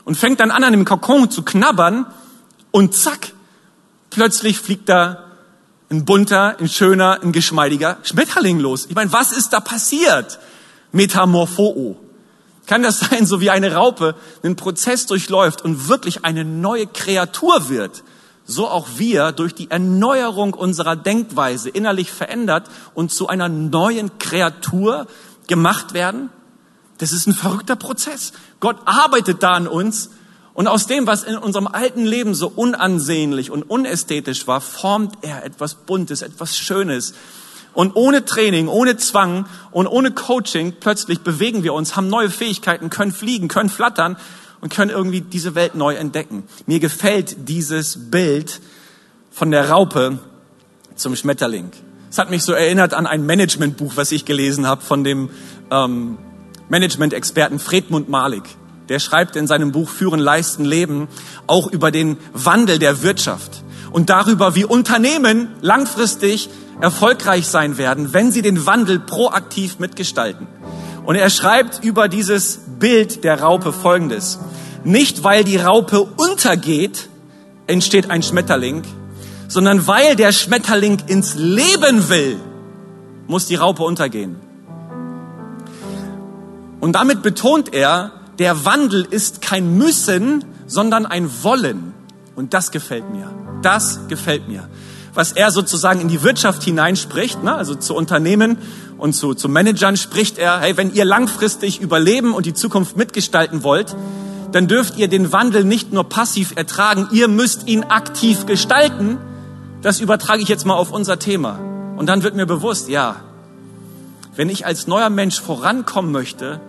und 0.07 0.15
fängt 0.15 0.39
dann 0.39 0.51
an, 0.51 0.63
an 0.63 0.71
dem 0.71 0.85
Kokon 0.85 1.29
zu 1.29 1.43
knabbern 1.43 2.05
und 2.71 2.95
zack, 2.95 3.33
plötzlich 4.09 4.57
fliegt 4.57 4.87
da 4.87 5.25
ein 5.89 6.05
bunter, 6.05 6.55
ein 6.61 6.69
schöner, 6.69 7.19
ein 7.21 7.33
geschmeidiger 7.33 7.97
Schmetterling 8.03 8.57
los. 8.57 8.85
Ich 8.85 8.95
meine, 8.95 9.11
was 9.11 9.33
ist 9.33 9.51
da 9.51 9.59
passiert? 9.59 10.39
Metamorpho. 10.93 11.97
Kann 12.67 12.83
das 12.83 12.99
sein, 13.01 13.25
so 13.25 13.41
wie 13.41 13.49
eine 13.49 13.73
Raupe 13.73 14.15
einen 14.43 14.55
Prozess 14.55 15.07
durchläuft 15.07 15.61
und 15.61 15.89
wirklich 15.89 16.23
eine 16.23 16.45
neue 16.45 16.87
Kreatur 16.87 17.67
wird? 17.67 18.05
So 18.45 18.69
auch 18.69 18.87
wir 18.95 19.33
durch 19.33 19.55
die 19.55 19.69
Erneuerung 19.69 20.53
unserer 20.53 20.95
Denkweise 20.95 21.67
innerlich 21.67 22.13
verändert 22.13 22.69
und 22.93 23.11
zu 23.11 23.27
einer 23.27 23.49
neuen 23.49 24.17
Kreatur 24.19 25.05
gemacht 25.47 25.93
werden? 25.93 26.29
Das 26.97 27.11
ist 27.11 27.27
ein 27.27 27.33
verrückter 27.33 27.75
Prozess. 27.75 28.33
Gott 28.59 28.77
arbeitet 28.85 29.43
da 29.43 29.53
an 29.53 29.67
uns 29.67 30.09
und 30.53 30.67
aus 30.67 30.87
dem, 30.87 31.05
was 31.05 31.23
in 31.23 31.37
unserem 31.37 31.67
alten 31.67 32.03
Leben 32.05 32.33
so 32.33 32.47
unansehnlich 32.47 33.51
und 33.51 33.63
unästhetisch 33.63 34.47
war, 34.47 34.59
formt 34.59 35.15
er 35.21 35.45
etwas 35.45 35.75
Buntes, 35.75 36.23
etwas 36.23 36.57
Schönes. 36.57 37.13
Und 37.73 37.95
ohne 37.95 38.25
Training, 38.25 38.67
ohne 38.67 38.97
Zwang 38.97 39.45
und 39.69 39.85
ohne 39.85 40.09
Coaching 40.09 40.73
plötzlich 40.79 41.19
bewegen 41.19 41.61
wir 41.61 41.75
uns, 41.75 41.95
haben 41.95 42.07
neue 42.07 42.31
Fähigkeiten, 42.31 42.89
können 42.89 43.11
fliegen, 43.11 43.49
können 43.49 43.69
flattern 43.69 44.17
und 44.59 44.73
können 44.73 44.89
irgendwie 44.89 45.21
diese 45.21 45.53
Welt 45.53 45.75
neu 45.75 45.93
entdecken. 45.93 46.43
Mir 46.65 46.79
gefällt 46.79 47.47
dieses 47.47 48.09
Bild 48.09 48.59
von 49.29 49.51
der 49.51 49.69
Raupe 49.69 50.17
zum 50.95 51.15
Schmetterling. 51.15 51.69
Es 52.09 52.17
hat 52.17 52.31
mich 52.31 52.43
so 52.43 52.53
erinnert 52.53 52.95
an 52.95 53.05
ein 53.05 53.27
Managementbuch, 53.27 53.91
was 53.95 54.11
ich 54.11 54.25
gelesen 54.25 54.65
habe 54.65 54.81
von 54.81 55.03
dem 55.03 55.29
ähm, 55.69 56.17
Management-Experten 56.69 57.59
Fredmund 57.59 58.09
Malik. 58.09 58.43
Der 58.89 58.99
schreibt 58.99 59.35
in 59.35 59.47
seinem 59.47 59.71
Buch 59.71 59.89
Führen, 59.89 60.19
Leisten, 60.19 60.63
Leben 60.63 61.07
auch 61.45 61.71
über 61.71 61.91
den 61.91 62.17
Wandel 62.33 62.79
der 62.79 63.01
Wirtschaft 63.03 63.63
und 63.91 64.09
darüber, 64.09 64.55
wie 64.55 64.65
Unternehmen 64.65 65.49
langfristig 65.61 66.49
erfolgreich 66.81 67.47
sein 67.47 67.77
werden, 67.77 68.13
wenn 68.13 68.31
sie 68.31 68.41
den 68.41 68.65
Wandel 68.65 68.99
proaktiv 68.99 69.79
mitgestalten. 69.79 70.47
Und 71.05 71.15
er 71.15 71.29
schreibt 71.29 71.83
über 71.83 72.07
dieses 72.07 72.59
Bild 72.79 73.23
der 73.23 73.41
Raupe 73.41 73.73
Folgendes. 73.73 74.39
Nicht 74.83 75.23
weil 75.23 75.43
die 75.43 75.57
Raupe 75.57 76.01
untergeht, 76.01 77.09
entsteht 77.65 78.09
ein 78.09 78.23
Schmetterling, 78.23 78.83
sondern 79.47 79.87
weil 79.87 80.15
der 80.15 80.31
Schmetterling 80.31 80.99
ins 81.07 81.35
Leben 81.35 82.09
will, 82.09 82.37
muss 83.27 83.47
die 83.47 83.55
Raupe 83.55 83.83
untergehen. 83.83 84.35
Und 86.79 86.93
damit 86.93 87.21
betont 87.21 87.73
er, 87.73 88.11
der 88.39 88.65
Wandel 88.65 89.05
ist 89.09 89.41
kein 89.41 89.77
Müssen, 89.77 90.45
sondern 90.67 91.05
ein 91.05 91.29
Wollen. 91.43 91.93
Und 92.35 92.53
das 92.53 92.71
gefällt 92.71 93.09
mir. 93.11 93.33
Das 93.63 94.07
gefällt 94.07 94.47
mir. 94.47 94.67
Was 95.13 95.31
er 95.31 95.49
sozusagen 95.49 95.99
in 96.01 96.07
die 96.07 96.21
Wirtschaft 96.21 96.61
hineinspricht, 96.63 97.43
ne, 97.43 97.55
also 97.55 97.73
zu 97.73 97.95
Unternehmen 97.95 98.59
und 98.99 99.13
zu, 99.13 99.33
zu 99.33 99.49
Managern 99.49 99.97
spricht 99.97 100.37
er, 100.37 100.59
hey, 100.59 100.77
wenn 100.77 100.93
ihr 100.93 101.05
langfristig 101.05 101.81
überleben 101.81 102.35
und 102.35 102.45
die 102.45 102.53
Zukunft 102.53 102.95
mitgestalten 102.97 103.63
wollt, 103.63 103.95
dann 104.51 104.67
dürft 104.67 104.97
ihr 104.97 105.07
den 105.07 105.31
Wandel 105.31 105.63
nicht 105.63 105.91
nur 105.91 106.07
passiv 106.07 106.53
ertragen, 106.55 107.07
ihr 107.11 107.27
müsst 107.27 107.67
ihn 107.67 107.83
aktiv 107.83 108.45
gestalten. 108.45 109.17
Das 109.81 109.99
übertrage 109.99 110.41
ich 110.41 110.47
jetzt 110.47 110.65
mal 110.65 110.75
auf 110.75 110.91
unser 110.91 111.17
Thema. 111.17 111.59
Und 111.97 112.07
dann 112.07 112.21
wird 112.21 112.35
mir 112.35 112.45
bewusst, 112.45 112.87
ja, 112.87 113.15
wenn 114.37 114.49
ich 114.49 114.65
als 114.65 114.87
neuer 114.87 115.09
Mensch 115.09 115.41
vorankommen 115.41 116.11
möchte, 116.11 116.61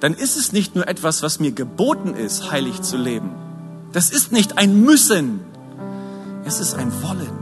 dann 0.00 0.14
ist 0.14 0.36
es 0.36 0.52
nicht 0.52 0.76
nur 0.76 0.86
etwas, 0.86 1.22
was 1.22 1.40
mir 1.40 1.52
geboten 1.52 2.14
ist, 2.14 2.50
heilig 2.50 2.80
zu 2.82 2.96
leben. 2.96 3.30
Das 3.92 4.10
ist 4.10 4.32
nicht 4.32 4.56
ein 4.56 4.82
Müssen. 4.82 5.40
Es 6.44 6.60
ist 6.60 6.74
ein 6.74 6.92
Wollen. 7.02 7.36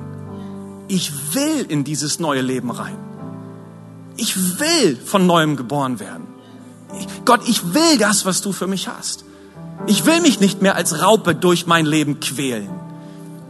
Ich 0.88 1.34
will 1.34 1.66
in 1.68 1.84
dieses 1.84 2.18
neue 2.18 2.40
Leben 2.40 2.70
rein. 2.70 2.96
Ich 4.16 4.58
will 4.58 4.96
von 4.96 5.26
neuem 5.26 5.56
geboren 5.56 6.00
werden. 6.00 6.26
Ich, 6.98 7.06
Gott, 7.26 7.40
ich 7.46 7.74
will 7.74 7.98
das, 7.98 8.24
was 8.24 8.40
du 8.40 8.52
für 8.52 8.66
mich 8.66 8.88
hast. 8.88 9.24
Ich 9.86 10.06
will 10.06 10.22
mich 10.22 10.40
nicht 10.40 10.62
mehr 10.62 10.76
als 10.76 11.02
Raupe 11.02 11.34
durch 11.34 11.66
mein 11.66 11.84
Leben 11.84 12.20
quälen. 12.20 12.70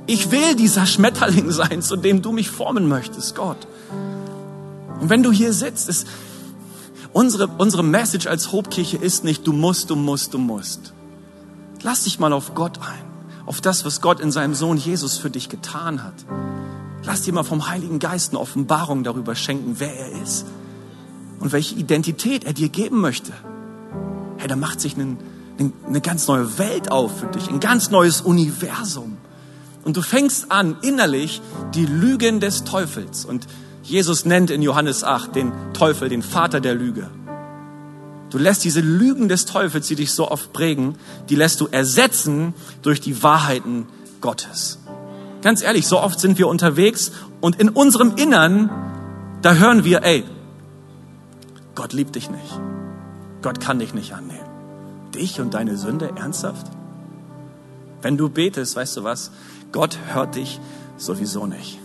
Ich 0.07 0.33
will 0.33 0.57
dieser 0.57 0.87
Schmetterling 0.87 1.51
sein, 1.53 1.83
zu 1.83 1.95
dem 1.95 2.21
du 2.21 2.33
mich 2.33 2.51
formen 2.51 2.89
möchtest, 2.89 3.37
Gott. 3.37 3.69
Und 5.01 5.11
wenn 5.11 5.23
du 5.23 5.33
hier 5.33 5.53
sitzt, 5.53 5.89
ist, 5.89 6.07
Unsere, 7.17 7.47
unsere 7.47 7.83
Message 7.83 8.27
als 8.27 8.53
Hobkirche 8.53 8.99
ist 8.99 9.25
nicht, 9.25 9.47
du 9.47 9.55
musst, 9.55 9.89
du 9.89 9.97
musst, 9.97 10.35
du 10.35 10.39
musst. 10.39 10.93
Lass 11.81 12.05
dich 12.05 12.19
mal 12.19 12.35
auf 12.35 12.55
Gott 12.55 12.79
ein, 12.83 13.47
auf 13.47 13.63
das, 13.63 13.87
was 13.87 14.03
Gott 14.03 14.21
in 14.21 14.31
seinem 14.31 14.55
Sohn 14.55 14.77
Jesus 14.77 15.17
für 15.17 15.31
dich 15.31 15.49
getan 15.49 16.03
hat. 16.03 16.13
Lass 17.05 17.23
dir 17.23 17.33
mal 17.33 17.43
vom 17.43 17.71
Heiligen 17.71 18.01
Geist 18.01 18.33
eine 18.33 18.41
Offenbarung 18.41 19.03
darüber 19.03 19.35
schenken, 19.35 19.77
wer 19.79 19.99
er 19.99 20.23
ist 20.23 20.45
und 21.41 21.53
welche 21.53 21.77
Identität 21.77 22.45
er 22.45 22.53
dir 22.53 22.69
geben 22.69 23.01
möchte. 23.01 23.33
Hey, 24.37 24.49
da 24.49 24.57
macht 24.57 24.83
sich 24.83 24.95
eine, 24.97 25.17
eine 25.87 26.03
ganz 26.03 26.27
neue 26.27 26.59
Welt 26.59 26.91
auf 26.91 27.21
für 27.21 27.29
dich, 27.29 27.49
ein 27.49 27.61
ganz 27.61 27.91
neues 27.91 28.21
Universum. 28.21 29.17
Und 29.85 29.97
du 29.97 30.03
fängst 30.03 30.53
an, 30.53 30.77
innerlich 30.83 31.41
die 31.75 31.87
Lügen 31.87 32.41
des 32.41 32.65
Teufels 32.65 33.25
und 33.25 33.47
Jesus 33.87 34.25
nennt 34.25 34.51
in 34.51 34.63
Johannes 34.63 35.05
8 35.05 35.37
den 35.37 35.53
Teufel 35.73 36.09
den 36.09 36.23
Vater 36.23 36.61
der 36.61 36.75
Lüge. 36.75 37.09
Du 38.31 38.39
lässt 38.39 38.65
diese 38.65 38.81
Lügen 38.81 39.29
des 39.29 39.47
Teufels, 39.47 39.87
die 39.87 39.95
dich 39.95 40.13
so 40.13 40.29
oft 40.29 40.53
prägen, 40.53 40.97
die 41.29 41.37
lässt 41.37 41.61
du 41.61 41.69
ersetzen 41.69 42.55
durch 42.83 43.01
die 43.01 43.23
Wahrheiten 43.23 43.87
Gottes. 44.21 44.81
Ganz 45.41 45.63
ehrlich, 45.63 45.87
so 45.87 46.01
oft 46.01 46.19
sind 46.19 46.37
wir 46.37 46.49
unterwegs 46.49 47.13
und 47.41 47.61
in 47.61 47.69
unserem 47.69 48.17
Innern, 48.17 48.71
da 49.43 49.55
hören 49.55 49.85
wir, 49.85 50.03
ey, 50.03 50.25
Gott 51.77 51.93
liebt 51.93 52.17
dich 52.17 52.29
nicht. 52.29 52.61
Gott 53.43 53.61
kann 53.61 53.79
dich 53.79 53.95
nicht 53.95 54.15
annehmen. 54.15 54.49
Dich 55.15 55.41
und 55.41 55.55
deine 55.55 55.77
Sünde 55.77 56.11
ernsthaft? 56.17 56.67
Wenn 58.03 58.17
du 58.17 58.29
betest, 58.31 58.75
weißt 58.75 58.97
du 58.97 59.05
was? 59.05 59.31
Gott 59.71 59.97
hört 60.13 60.35
dich 60.35 60.59
sowieso 60.97 61.47
nicht. 61.47 61.79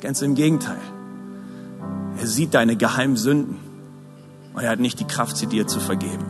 Ganz 0.00 0.22
im 0.22 0.34
Gegenteil. 0.34 0.80
Er 2.18 2.26
sieht 2.26 2.54
deine 2.54 2.76
geheimen 2.76 3.16
Sünden 3.16 3.58
und 4.54 4.62
er 4.62 4.70
hat 4.70 4.80
nicht 4.80 4.98
die 5.00 5.06
Kraft, 5.06 5.36
sie 5.36 5.46
dir 5.46 5.66
zu 5.66 5.80
vergeben. 5.80 6.24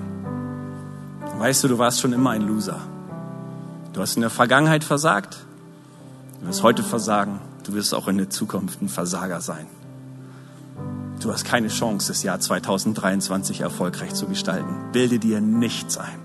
Weißt 1.38 1.64
du, 1.64 1.68
du 1.68 1.78
warst 1.78 2.00
schon 2.00 2.12
immer 2.12 2.30
ein 2.30 2.42
Loser. 2.42 2.80
Du 3.92 4.00
hast 4.00 4.16
in 4.16 4.20
der 4.20 4.30
Vergangenheit 4.30 4.84
versagt, 4.84 5.38
du 6.40 6.48
wirst 6.48 6.62
heute 6.62 6.82
versagen, 6.82 7.40
du 7.64 7.72
wirst 7.72 7.94
auch 7.94 8.08
in 8.08 8.18
der 8.18 8.28
Zukunft 8.28 8.82
ein 8.82 8.88
Versager 8.88 9.40
sein. 9.40 9.66
Du 11.20 11.32
hast 11.32 11.44
keine 11.44 11.68
Chance, 11.68 12.08
das 12.08 12.22
Jahr 12.22 12.40
2023 12.40 13.60
erfolgreich 13.60 14.14
zu 14.14 14.26
gestalten. 14.26 14.92
Bilde 14.92 15.18
dir 15.18 15.40
nichts 15.40 15.96
ein. 15.96 16.18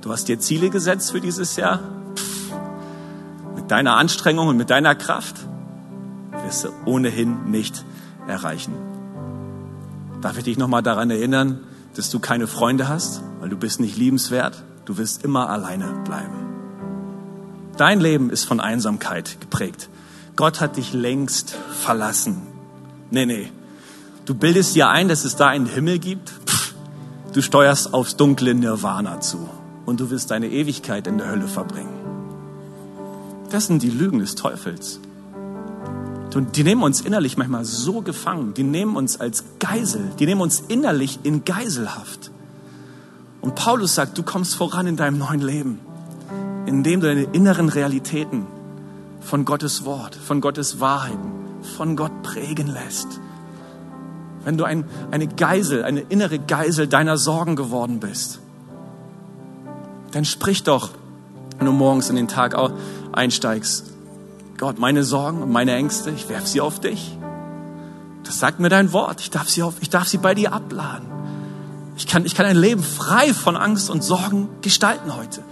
Du 0.00 0.10
hast 0.10 0.28
dir 0.28 0.38
Ziele 0.38 0.70
gesetzt 0.70 1.12
für 1.12 1.20
dieses 1.20 1.56
Jahr. 1.56 1.80
Pff, 2.14 2.52
mit 3.56 3.70
deiner 3.70 3.96
Anstrengung 3.96 4.48
und 4.48 4.56
mit 4.56 4.70
deiner 4.70 4.94
Kraft 4.94 5.36
du 6.64 6.68
ohnehin 6.84 7.50
nicht 7.50 7.84
erreichen. 8.26 8.74
Darf 10.20 10.38
ich 10.38 10.44
dich 10.44 10.58
nochmal 10.58 10.82
daran 10.82 11.10
erinnern, 11.10 11.60
dass 11.94 12.10
du 12.10 12.18
keine 12.18 12.46
Freunde 12.46 12.88
hast, 12.88 13.22
weil 13.40 13.48
du 13.48 13.56
bist 13.56 13.80
nicht 13.80 13.96
liebenswert. 13.96 14.64
Du 14.84 14.98
wirst 14.98 15.24
immer 15.24 15.50
alleine 15.50 15.86
bleiben. 16.04 16.46
Dein 17.76 18.00
Leben 18.00 18.30
ist 18.30 18.44
von 18.44 18.60
Einsamkeit 18.60 19.40
geprägt. 19.40 19.88
Gott 20.34 20.60
hat 20.60 20.76
dich 20.76 20.92
längst 20.92 21.56
verlassen. 21.70 22.42
Nee, 23.10 23.26
nee, 23.26 23.52
Du 24.28 24.34
bildest 24.34 24.74
dir 24.74 24.90
ein, 24.90 25.08
dass 25.08 25.24
es 25.24 25.36
da 25.36 25.48
einen 25.48 25.64
Himmel 25.64 25.98
gibt. 25.98 26.28
Pff, 26.28 26.74
du 27.32 27.40
steuerst 27.40 27.94
aufs 27.94 28.14
dunkle 28.16 28.54
Nirvana 28.54 29.22
zu 29.22 29.48
und 29.86 30.00
du 30.00 30.10
wirst 30.10 30.30
deine 30.30 30.50
Ewigkeit 30.50 31.06
in 31.06 31.16
der 31.16 31.30
Hölle 31.30 31.48
verbringen. 31.48 31.94
Das 33.48 33.68
sind 33.68 33.82
die 33.82 33.88
Lügen 33.88 34.18
des 34.18 34.34
Teufels. 34.34 35.00
Die 36.34 36.62
nehmen 36.62 36.82
uns 36.82 37.00
innerlich 37.00 37.36
manchmal 37.38 37.64
so 37.64 38.02
gefangen, 38.02 38.52
die 38.54 38.62
nehmen 38.62 38.96
uns 38.96 39.18
als 39.18 39.44
Geisel, 39.60 40.10
die 40.18 40.26
nehmen 40.26 40.42
uns 40.42 40.62
innerlich 40.68 41.20
in 41.22 41.44
Geiselhaft. 41.44 42.30
Und 43.40 43.54
Paulus 43.54 43.94
sagt, 43.94 44.18
du 44.18 44.22
kommst 44.22 44.54
voran 44.54 44.86
in 44.86 44.96
deinem 44.96 45.18
neuen 45.18 45.40
Leben, 45.40 45.80
indem 46.66 47.00
du 47.00 47.06
deine 47.06 47.22
inneren 47.22 47.68
Realitäten 47.68 48.46
von 49.20 49.44
Gottes 49.44 49.84
Wort, 49.84 50.14
von 50.14 50.40
Gottes 50.40 50.80
Wahrheiten, 50.80 51.32
von 51.76 51.96
Gott 51.96 52.22
prägen 52.22 52.68
lässt. 52.68 53.20
Wenn 54.44 54.56
du 54.56 54.64
ein, 54.64 54.84
eine 55.10 55.28
Geisel, 55.28 55.84
eine 55.84 56.00
innere 56.00 56.38
Geisel 56.38 56.88
deiner 56.88 57.16
Sorgen 57.16 57.56
geworden 57.56 58.00
bist, 58.00 58.40
dann 60.12 60.24
sprich 60.24 60.62
doch, 60.62 60.90
wenn 61.58 61.66
du 61.66 61.72
morgens 61.72 62.08
in 62.10 62.16
den 62.16 62.28
Tag 62.28 62.56
einsteigst, 63.12 63.92
Gott, 64.58 64.80
meine 64.80 65.04
Sorgen 65.04 65.40
und 65.40 65.52
meine 65.52 65.72
Ängste, 65.76 66.10
ich 66.10 66.28
werfe 66.28 66.48
sie 66.48 66.60
auf 66.60 66.80
dich. 66.80 67.16
Das 68.24 68.40
sagt 68.40 68.58
mir 68.58 68.68
dein 68.68 68.92
Wort. 68.92 69.20
Ich 69.20 69.30
darf 69.30 69.48
sie, 69.48 69.62
auf, 69.62 69.74
ich 69.80 69.88
darf 69.88 70.08
sie 70.08 70.18
bei 70.18 70.34
dir 70.34 70.52
abladen. 70.52 71.06
Ich 71.96 72.08
kann, 72.08 72.26
ich 72.26 72.34
kann 72.34 72.44
ein 72.44 72.56
Leben 72.56 72.82
frei 72.82 73.32
von 73.32 73.56
Angst 73.56 73.88
und 73.88 74.02
Sorgen 74.02 74.48
gestalten 74.60 75.14
heute. 75.16 75.44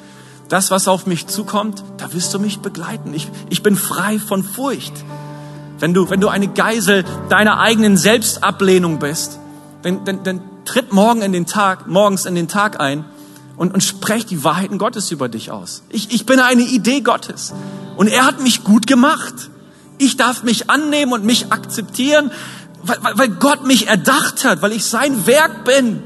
Das, 0.48 0.72
was 0.72 0.88
auf 0.88 1.06
mich 1.06 1.28
zukommt, 1.28 1.84
da 1.98 2.12
wirst 2.12 2.34
du 2.34 2.40
mich 2.40 2.58
begleiten. 2.58 3.14
Ich, 3.14 3.30
ich 3.48 3.62
bin 3.62 3.76
frei 3.76 4.18
von 4.18 4.42
Furcht. 4.42 4.92
Wenn 5.78 5.94
du, 5.94 6.10
wenn 6.10 6.20
du 6.20 6.28
eine 6.28 6.48
Geisel 6.48 7.04
deiner 7.28 7.60
eigenen 7.60 7.96
Selbstablehnung 7.96 8.98
bist, 8.98 9.38
dann, 9.82 10.04
dann, 10.04 10.24
dann 10.24 10.40
tritt 10.64 10.92
morgen 10.92 11.22
in 11.22 11.32
den 11.32 11.46
Tag, 11.46 11.86
morgens 11.86 12.26
in 12.26 12.34
den 12.34 12.48
Tag 12.48 12.80
ein 12.80 13.04
und, 13.56 13.72
und 13.72 13.82
sprech 13.82 14.26
die 14.26 14.44
Wahrheiten 14.44 14.78
Gottes 14.78 15.10
über 15.10 15.28
dich 15.28 15.50
aus. 15.50 15.82
Ich, 15.88 16.12
ich 16.12 16.26
bin 16.26 16.40
eine 16.40 16.62
Idee 16.62 17.00
Gottes 17.00 17.54
und 17.96 18.08
er 18.08 18.26
hat 18.26 18.42
mich 18.42 18.64
gut 18.64 18.86
gemacht. 18.86 19.50
Ich 19.98 20.16
darf 20.16 20.42
mich 20.42 20.68
annehmen 20.68 21.12
und 21.12 21.24
mich 21.24 21.52
akzeptieren, 21.52 22.30
weil, 22.82 22.98
weil, 23.14 23.28
Gott 23.28 23.66
mich 23.66 23.88
erdacht 23.88 24.44
hat, 24.44 24.62
weil 24.62 24.72
ich 24.72 24.84
sein 24.84 25.26
Werk 25.26 25.64
bin. 25.64 26.02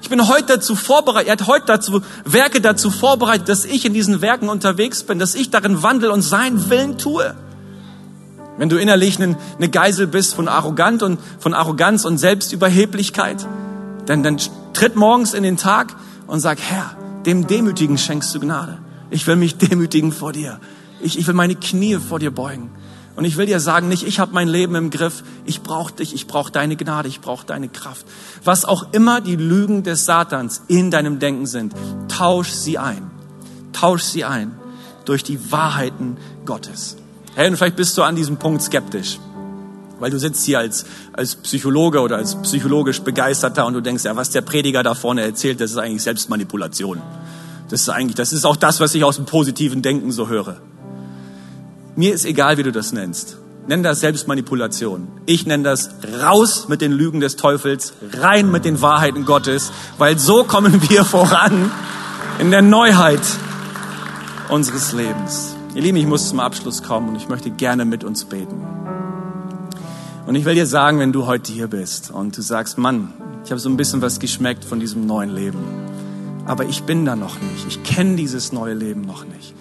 Ich 0.00 0.08
bin 0.08 0.28
heute 0.28 0.54
dazu 0.54 0.76
vorbereitet, 0.76 1.28
er 1.28 1.32
hat 1.32 1.46
heute 1.48 1.66
dazu, 1.66 2.00
Werke 2.24 2.60
dazu 2.60 2.90
vorbereitet, 2.90 3.48
dass 3.48 3.64
ich 3.64 3.84
in 3.84 3.92
diesen 3.92 4.20
Werken 4.20 4.48
unterwegs 4.48 5.02
bin, 5.02 5.18
dass 5.18 5.34
ich 5.34 5.50
darin 5.50 5.82
wandle 5.82 6.12
und 6.12 6.22
seinen 6.22 6.70
Willen 6.70 6.96
tue. 6.96 7.34
Wenn 8.58 8.68
du 8.68 8.76
innerlich 8.76 9.20
eine 9.20 9.68
Geisel 9.68 10.06
bist 10.06 10.34
von 10.34 10.48
Arrogant 10.48 11.02
und 11.02 11.18
von 11.40 11.52
Arroganz 11.52 12.04
und 12.04 12.18
Selbstüberheblichkeit, 12.18 13.44
dann, 14.06 14.22
dann 14.22 14.38
tritt 14.72 14.96
morgens 14.96 15.34
in 15.34 15.42
den 15.42 15.56
Tag 15.56 15.94
und 16.26 16.40
sag, 16.40 16.58
Herr, 16.60 16.96
dem 17.24 17.46
Demütigen 17.46 17.98
schenkst 17.98 18.34
du 18.34 18.40
Gnade. 18.40 18.78
Ich 19.10 19.26
will 19.26 19.36
mich 19.36 19.56
demütigen 19.58 20.12
vor 20.12 20.32
dir. 20.32 20.60
Ich, 21.00 21.18
ich 21.18 21.26
will 21.26 21.34
meine 21.34 21.54
Knie 21.54 21.96
vor 21.96 22.18
dir 22.18 22.30
beugen. 22.30 22.70
Und 23.16 23.24
ich 23.24 23.38
will 23.38 23.46
dir 23.46 23.60
sagen, 23.60 23.88
nicht 23.88 24.06
ich 24.06 24.20
habe 24.20 24.34
mein 24.34 24.46
Leben 24.46 24.74
im 24.74 24.90
Griff, 24.90 25.24
ich 25.46 25.62
brauche 25.62 25.92
dich, 25.92 26.14
ich 26.14 26.26
brauche 26.26 26.52
deine 26.52 26.76
Gnade, 26.76 27.08
ich 27.08 27.22
brauche 27.22 27.46
deine 27.46 27.68
Kraft. 27.68 28.04
Was 28.44 28.66
auch 28.66 28.92
immer 28.92 29.22
die 29.22 29.36
Lügen 29.36 29.82
des 29.82 30.04
Satans 30.04 30.62
in 30.68 30.90
deinem 30.90 31.18
Denken 31.18 31.46
sind, 31.46 31.72
tausch 32.08 32.50
sie 32.50 32.76
ein. 32.76 33.10
Tausch 33.72 34.02
sie 34.02 34.24
ein 34.24 34.54
durch 35.06 35.24
die 35.24 35.50
Wahrheiten 35.50 36.18
Gottes. 36.44 36.96
Hey, 37.34 37.48
und 37.48 37.56
vielleicht 37.56 37.76
bist 37.76 37.96
du 37.96 38.02
an 38.02 38.16
diesem 38.16 38.36
Punkt 38.36 38.62
skeptisch. 38.62 39.18
Weil 39.98 40.10
du 40.10 40.18
sitzt 40.18 40.44
hier 40.44 40.58
als, 40.58 40.84
als 41.12 41.36
Psychologe 41.36 42.00
oder 42.00 42.16
als 42.16 42.34
psychologisch 42.42 43.00
Begeisterter 43.00 43.66
und 43.66 43.74
du 43.74 43.80
denkst, 43.80 44.04
ja, 44.04 44.14
was 44.16 44.30
der 44.30 44.42
Prediger 44.42 44.82
da 44.82 44.94
vorne 44.94 45.22
erzählt, 45.22 45.60
das 45.60 45.70
ist 45.70 45.78
eigentlich 45.78 46.02
Selbstmanipulation. 46.02 47.00
Das 47.70 47.82
ist 47.82 47.88
eigentlich, 47.88 48.14
das 48.14 48.32
ist 48.32 48.44
auch 48.44 48.56
das, 48.56 48.80
was 48.80 48.94
ich 48.94 49.04
aus 49.04 49.16
dem 49.16 49.26
positiven 49.26 49.82
Denken 49.82 50.12
so 50.12 50.28
höre. 50.28 50.60
Mir 51.96 52.12
ist 52.12 52.26
egal, 52.26 52.58
wie 52.58 52.62
du 52.62 52.72
das 52.72 52.92
nennst. 52.92 53.38
Nenn 53.68 53.82
das 53.82 54.00
Selbstmanipulation. 54.00 55.08
Ich 55.24 55.46
nenne 55.46 55.64
das 55.64 55.90
raus 56.22 56.68
mit 56.68 56.80
den 56.80 56.92
Lügen 56.92 57.18
des 57.20 57.36
Teufels, 57.36 57.94
rein 58.12 58.52
mit 58.52 58.64
den 58.64 58.80
Wahrheiten 58.80 59.24
Gottes, 59.24 59.72
weil 59.98 60.18
so 60.18 60.44
kommen 60.44 60.82
wir 60.90 61.04
voran 61.04 61.72
in 62.38 62.50
der 62.50 62.62
Neuheit 62.62 63.22
unseres 64.50 64.92
Lebens. 64.92 65.56
Ihr 65.74 65.82
Lieben, 65.82 65.96
ich 65.96 66.06
muss 66.06 66.28
zum 66.28 66.38
Abschluss 66.38 66.82
kommen 66.82 67.08
und 67.08 67.16
ich 67.16 67.28
möchte 67.28 67.50
gerne 67.50 67.84
mit 67.84 68.04
uns 68.04 68.24
beten. 68.24 68.75
Und 70.26 70.34
ich 70.34 70.44
will 70.44 70.56
dir 70.56 70.66
sagen, 70.66 70.98
wenn 70.98 71.12
du 71.12 71.26
heute 71.26 71.52
hier 71.52 71.68
bist 71.68 72.10
und 72.10 72.36
du 72.36 72.42
sagst, 72.42 72.78
Mann, 72.78 73.12
ich 73.44 73.52
habe 73.52 73.60
so 73.60 73.68
ein 73.68 73.76
bisschen 73.76 74.02
was 74.02 74.18
geschmeckt 74.18 74.64
von 74.64 74.80
diesem 74.80 75.06
neuen 75.06 75.32
Leben, 75.32 75.60
aber 76.46 76.64
ich 76.64 76.82
bin 76.82 77.04
da 77.04 77.14
noch 77.14 77.40
nicht. 77.40 77.66
Ich 77.68 77.84
kenne 77.84 78.16
dieses 78.16 78.52
neue 78.52 78.74
Leben 78.74 79.02
noch 79.02 79.24
nicht. 79.24 79.54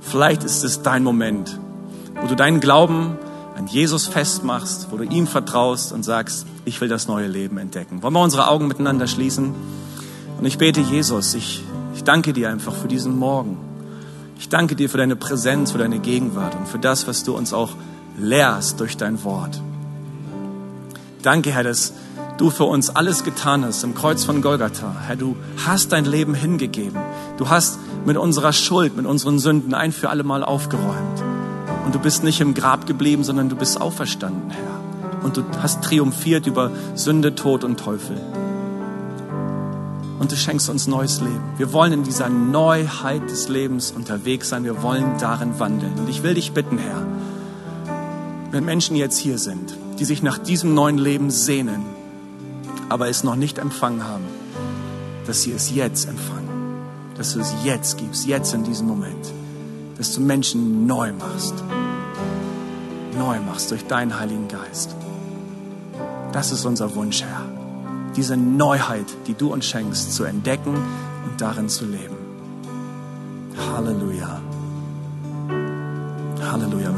Vielleicht 0.00 0.44
ist 0.44 0.62
es 0.62 0.82
dein 0.82 1.02
Moment, 1.02 1.58
wo 2.20 2.28
du 2.28 2.36
deinen 2.36 2.60
Glauben 2.60 3.18
an 3.56 3.66
Jesus 3.66 4.06
festmachst, 4.06 4.88
wo 4.92 4.96
du 4.96 5.02
ihm 5.02 5.26
vertraust 5.26 5.92
und 5.92 6.04
sagst, 6.04 6.46
ich 6.64 6.80
will 6.80 6.88
das 6.88 7.08
neue 7.08 7.26
Leben 7.26 7.58
entdecken. 7.58 8.04
Wollen 8.04 8.14
wir 8.14 8.22
unsere 8.22 8.46
Augen 8.46 8.68
miteinander 8.68 9.08
schließen? 9.08 9.52
Und 10.38 10.46
ich 10.46 10.56
bete, 10.56 10.80
Jesus, 10.80 11.34
ich, 11.34 11.64
ich 11.96 12.04
danke 12.04 12.32
dir 12.32 12.48
einfach 12.48 12.74
für 12.74 12.88
diesen 12.88 13.18
Morgen. 13.18 13.58
Ich 14.38 14.48
danke 14.48 14.76
dir 14.76 14.88
für 14.88 14.98
deine 14.98 15.16
Präsenz, 15.16 15.72
für 15.72 15.78
deine 15.78 15.98
Gegenwart 15.98 16.54
und 16.54 16.68
für 16.68 16.78
das, 16.78 17.08
was 17.08 17.24
du 17.24 17.36
uns 17.36 17.52
auch 17.52 17.70
lehrst 18.16 18.78
durch 18.78 18.96
dein 18.96 19.24
Wort. 19.24 19.60
Danke, 21.22 21.52
Herr, 21.52 21.62
dass 21.62 21.92
du 22.36 22.50
für 22.50 22.64
uns 22.64 22.90
alles 22.90 23.22
getan 23.22 23.64
hast 23.64 23.84
im 23.84 23.94
Kreuz 23.94 24.24
von 24.24 24.42
Golgatha. 24.42 24.94
Herr, 25.06 25.16
du 25.16 25.36
hast 25.64 25.92
dein 25.92 26.04
Leben 26.04 26.34
hingegeben. 26.34 26.98
Du 27.36 27.48
hast 27.48 27.78
mit 28.04 28.16
unserer 28.16 28.52
Schuld, 28.52 28.96
mit 28.96 29.06
unseren 29.06 29.38
Sünden 29.38 29.72
ein 29.74 29.92
für 29.92 30.10
alle 30.10 30.24
Mal 30.24 30.42
aufgeräumt. 30.42 31.22
Und 31.84 31.94
du 31.94 32.00
bist 32.00 32.24
nicht 32.24 32.40
im 32.40 32.54
Grab 32.54 32.86
geblieben, 32.86 33.22
sondern 33.22 33.48
du 33.48 33.56
bist 33.56 33.80
auferstanden, 33.80 34.50
Herr. 34.50 35.24
Und 35.24 35.36
du 35.36 35.44
hast 35.62 35.82
triumphiert 35.84 36.48
über 36.48 36.72
Sünde, 36.96 37.34
Tod 37.36 37.62
und 37.62 37.78
Teufel 37.78 38.16
und 40.22 40.30
du 40.30 40.36
schenkst 40.36 40.70
uns 40.70 40.86
neues 40.86 41.20
Leben. 41.20 41.42
Wir 41.56 41.72
wollen 41.72 41.92
in 41.92 42.02
dieser 42.04 42.28
Neuheit 42.28 43.28
des 43.28 43.48
Lebens 43.48 43.90
unterwegs 43.90 44.50
sein. 44.50 44.62
Wir 44.62 44.80
wollen 44.80 45.18
darin 45.18 45.58
wandeln. 45.58 45.94
Und 45.98 46.08
ich 46.08 46.22
will 46.22 46.34
dich 46.34 46.52
bitten, 46.52 46.78
Herr, 46.78 47.04
wenn 48.52 48.64
Menschen 48.64 48.94
jetzt 48.94 49.18
hier 49.18 49.36
sind, 49.36 49.76
die 50.02 50.06
sich 50.06 50.24
nach 50.24 50.38
diesem 50.38 50.74
neuen 50.74 50.98
Leben 50.98 51.30
sehnen, 51.30 51.84
aber 52.88 53.08
es 53.08 53.22
noch 53.22 53.36
nicht 53.36 53.58
empfangen 53.58 54.02
haben, 54.02 54.24
dass 55.28 55.42
sie 55.42 55.52
es 55.52 55.72
jetzt 55.72 56.08
empfangen, 56.08 56.48
dass 57.16 57.34
du 57.34 57.38
es 57.38 57.54
jetzt 57.62 57.98
gibst, 57.98 58.26
jetzt 58.26 58.52
in 58.52 58.64
diesem 58.64 58.88
Moment, 58.88 59.32
dass 59.98 60.12
du 60.12 60.20
Menschen 60.20 60.88
neu 60.88 61.12
machst, 61.12 61.54
neu 63.16 63.38
machst 63.46 63.70
durch 63.70 63.86
deinen 63.86 64.18
Heiligen 64.18 64.48
Geist. 64.48 64.96
Das 66.32 66.50
ist 66.50 66.64
unser 66.64 66.96
Wunsch, 66.96 67.22
Herr. 67.22 67.44
diese 68.16 68.36
Neuheit, 68.36 69.06
die 69.28 69.34
du 69.34 69.52
uns 69.52 69.66
schenkst, 69.66 70.12
zu 70.14 70.24
entdecken 70.24 70.74
und 70.74 71.40
darin 71.40 71.68
zu 71.68 71.84
leben. 71.84 72.16
Halleluja. 73.72 74.41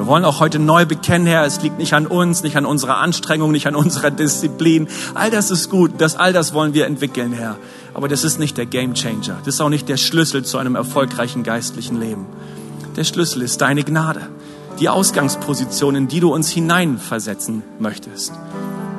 Wir 0.04 0.08
wollen 0.08 0.26
auch 0.26 0.38
heute 0.38 0.58
neu 0.58 0.84
bekennen, 0.84 1.26
Herr, 1.26 1.46
es 1.46 1.62
liegt 1.62 1.78
nicht 1.78 1.94
an 1.94 2.06
uns, 2.06 2.42
nicht 2.42 2.58
an 2.58 2.66
unserer 2.66 2.98
Anstrengung, 2.98 3.52
nicht 3.52 3.66
an 3.66 3.74
unserer 3.74 4.10
Disziplin. 4.10 4.86
All 5.14 5.30
das 5.30 5.50
ist 5.50 5.70
gut, 5.70 5.92
das, 5.96 6.14
all 6.14 6.34
das 6.34 6.52
wollen 6.52 6.74
wir 6.74 6.84
entwickeln, 6.84 7.32
Herr. 7.32 7.56
Aber 7.94 8.06
das 8.06 8.22
ist 8.22 8.38
nicht 8.38 8.58
der 8.58 8.66
Game 8.66 8.92
Changer. 8.92 9.38
Das 9.46 9.54
ist 9.54 9.62
auch 9.62 9.70
nicht 9.70 9.88
der 9.88 9.96
Schlüssel 9.96 10.44
zu 10.44 10.58
einem 10.58 10.74
erfolgreichen 10.74 11.42
geistlichen 11.42 11.98
Leben. 11.98 12.26
Der 12.96 13.04
Schlüssel 13.04 13.40
ist 13.40 13.62
deine 13.62 13.82
Gnade. 13.82 14.20
Die 14.78 14.90
Ausgangsposition, 14.90 15.94
in 15.94 16.06
die 16.06 16.20
du 16.20 16.34
uns 16.34 16.50
hineinversetzen 16.50 17.62
möchtest. 17.78 18.34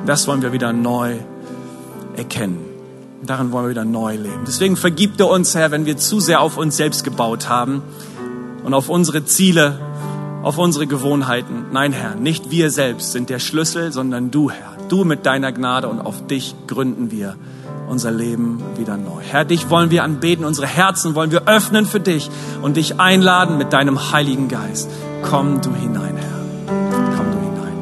Das 0.06 0.26
wollen 0.26 0.42
wir 0.42 0.52
wieder 0.52 0.72
neu 0.72 1.18
erkennen. 2.16 2.58
Darin 3.22 3.52
wollen 3.52 3.66
wir 3.66 3.70
wieder 3.70 3.84
neu 3.84 4.16
leben. 4.16 4.42
Deswegen 4.44 4.76
vergib 4.76 5.18
dir 5.18 5.28
uns, 5.28 5.54
Herr, 5.54 5.70
wenn 5.70 5.86
wir 5.86 5.98
zu 5.98 6.18
sehr 6.18 6.40
auf 6.40 6.56
uns 6.56 6.76
selbst 6.76 7.04
gebaut 7.04 7.48
haben 7.48 7.82
und 8.64 8.74
auf 8.74 8.88
unsere 8.88 9.24
Ziele 9.24 9.78
auf 10.42 10.58
unsere 10.58 10.86
Gewohnheiten. 10.86 11.66
Nein, 11.72 11.92
Herr, 11.92 12.14
nicht 12.14 12.50
wir 12.50 12.70
selbst 12.70 13.12
sind 13.12 13.30
der 13.30 13.38
Schlüssel, 13.38 13.92
sondern 13.92 14.30
du, 14.30 14.50
Herr. 14.50 14.76
Du 14.88 15.04
mit 15.04 15.26
deiner 15.26 15.50
Gnade 15.52 15.88
und 15.88 16.00
auf 16.00 16.26
dich 16.26 16.54
gründen 16.66 17.10
wir 17.10 17.34
unser 17.88 18.10
Leben 18.10 18.62
wieder 18.76 18.96
neu. 18.96 19.20
Herr, 19.20 19.44
dich 19.44 19.70
wollen 19.70 19.90
wir 19.90 20.04
anbeten, 20.04 20.44
unsere 20.44 20.66
Herzen 20.66 21.14
wollen 21.14 21.30
wir 21.30 21.48
öffnen 21.48 21.86
für 21.86 22.00
dich 22.00 22.30
und 22.62 22.76
dich 22.76 23.00
einladen 23.00 23.58
mit 23.58 23.72
deinem 23.72 24.12
Heiligen 24.12 24.48
Geist. 24.48 24.88
Komm 25.22 25.60
du 25.60 25.74
hinein, 25.74 26.16
Herr. 26.16 26.74
Komm 27.16 27.26
du 27.32 27.38
hinein. 27.38 27.72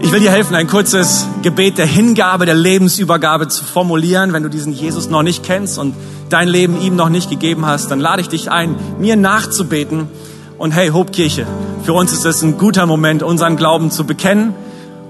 Ich 0.00 0.12
will 0.12 0.20
dir 0.20 0.30
helfen, 0.30 0.54
ein 0.54 0.68
kurzes 0.68 1.26
Gebet 1.42 1.78
der 1.78 1.86
Hingabe, 1.86 2.46
der 2.46 2.54
Lebensübergabe 2.54 3.48
zu 3.48 3.64
formulieren, 3.64 4.32
wenn 4.32 4.42
du 4.42 4.50
diesen 4.50 4.72
Jesus 4.72 5.08
noch 5.08 5.22
nicht 5.22 5.42
kennst 5.42 5.78
und 5.78 5.94
dein 6.28 6.48
Leben 6.48 6.80
ihm 6.80 6.96
noch 6.96 7.08
nicht 7.08 7.30
gegeben 7.30 7.66
hast, 7.66 7.90
dann 7.90 8.00
lade 8.00 8.20
ich 8.20 8.28
dich 8.28 8.50
ein, 8.50 8.76
mir 8.98 9.16
nachzubeten 9.16 10.08
und 10.58 10.72
hey, 10.72 10.88
Hobkirche, 10.88 11.46
für 11.84 11.92
uns 11.92 12.12
ist 12.12 12.24
es 12.24 12.42
ein 12.42 12.58
guter 12.58 12.84
Moment, 12.86 13.22
unseren 13.22 13.56
Glauben 13.56 13.90
zu 13.90 14.04
bekennen. 14.04 14.54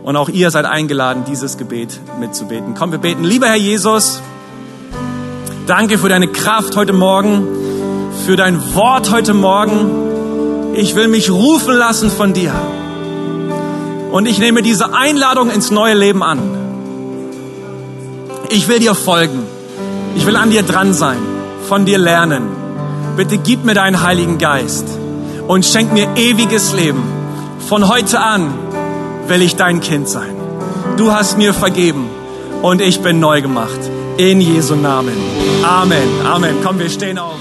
Und 0.05 0.17
auch 0.17 0.29
ihr 0.29 0.51
seid 0.51 0.65
eingeladen, 0.65 1.25
dieses 1.27 1.59
Gebet 1.59 2.01
mitzubeten. 2.21 2.75
Komm, 2.75 2.93
wir 2.93 2.99
beten. 2.99 3.25
Lieber 3.25 3.47
Herr 3.47 3.57
Jesus, 3.57 4.23
danke 5.67 5.99
für 5.99 6.09
deine 6.09 6.29
Kraft 6.29 6.77
heute 6.77 6.93
Morgen, 6.93 7.47
für 8.27 8.37
dein 8.37 8.75
Wort 8.75 9.11
heute 9.11 9.35
Morgen. 9.35 10.75
Ich 10.75 10.95
will 10.95 11.09
mich 11.09 11.31
rufen 11.31 11.75
lassen 11.75 12.11
von 12.11 12.33
dir. 12.33 12.53
Und 14.11 14.27
ich 14.27 14.39
nehme 14.39 14.63
diese 14.63 14.95
Einladung 14.95 15.51
ins 15.51 15.71
neue 15.71 15.95
Leben 15.95 16.23
an. 16.23 16.41
Ich 18.51 18.69
will 18.69 18.79
dir 18.79 18.95
folgen. 18.95 19.58
Ich 20.17 20.27
will 20.27 20.37
an 20.37 20.51
dir 20.51 20.63
dran 20.63 20.93
sein, 20.93 21.19
von 21.69 21.85
dir 21.85 21.99
lernen. 21.99 22.49
Bitte 23.17 23.39
gib 23.39 23.65
mir 23.65 23.75
deinen 23.75 24.03
Heiligen 24.03 24.39
Geist 24.39 24.87
und 25.47 25.65
schenk 25.65 25.93
mir 25.93 26.09
ewiges 26.17 26.73
Leben. 26.73 27.03
Von 27.69 27.89
heute 27.89 28.21
an 28.21 28.53
will 29.27 29.43
ich 29.43 29.57
dein 29.57 29.81
Kind 29.81 30.09
sein. 30.09 30.35
Du 30.97 31.13
hast 31.13 31.39
mir 31.39 31.55
vergeben 31.55 32.09
und 32.63 32.81
ich 32.81 33.01
bin 33.01 33.21
neu 33.21 33.43
gemacht. 33.43 33.81
In 34.17 34.41
Jesu 34.41 34.75
Namen. 34.75 35.17
Amen. 35.63 36.27
Amen. 36.27 36.57
Komm, 36.65 36.79
wir 36.79 36.91
stehen 36.91 37.19
auf. 37.19 37.37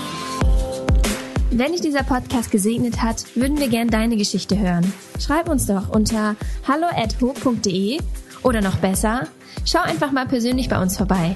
Wenn 1.50 1.72
dich 1.72 1.82
dieser 1.82 2.04
Podcast 2.04 2.52
gesegnet 2.52 3.02
hat, 3.02 3.24
würden 3.36 3.58
wir 3.58 3.68
gern 3.68 3.88
deine 3.90 4.18
Geschichte 4.18 4.60
hören. 4.60 4.94
Schreib 5.20 5.50
uns 5.50 5.66
doch 5.66 5.90
unter 5.90 6.36
hallo@ho.de 6.68 8.00
oder 8.44 8.62
noch 8.62 8.76
besser, 8.76 9.28
schau 9.66 9.80
einfach 9.80 10.12
mal 10.12 10.28
persönlich 10.28 10.70
bei 10.70 10.80
uns 10.80 10.98
vorbei. 10.98 11.36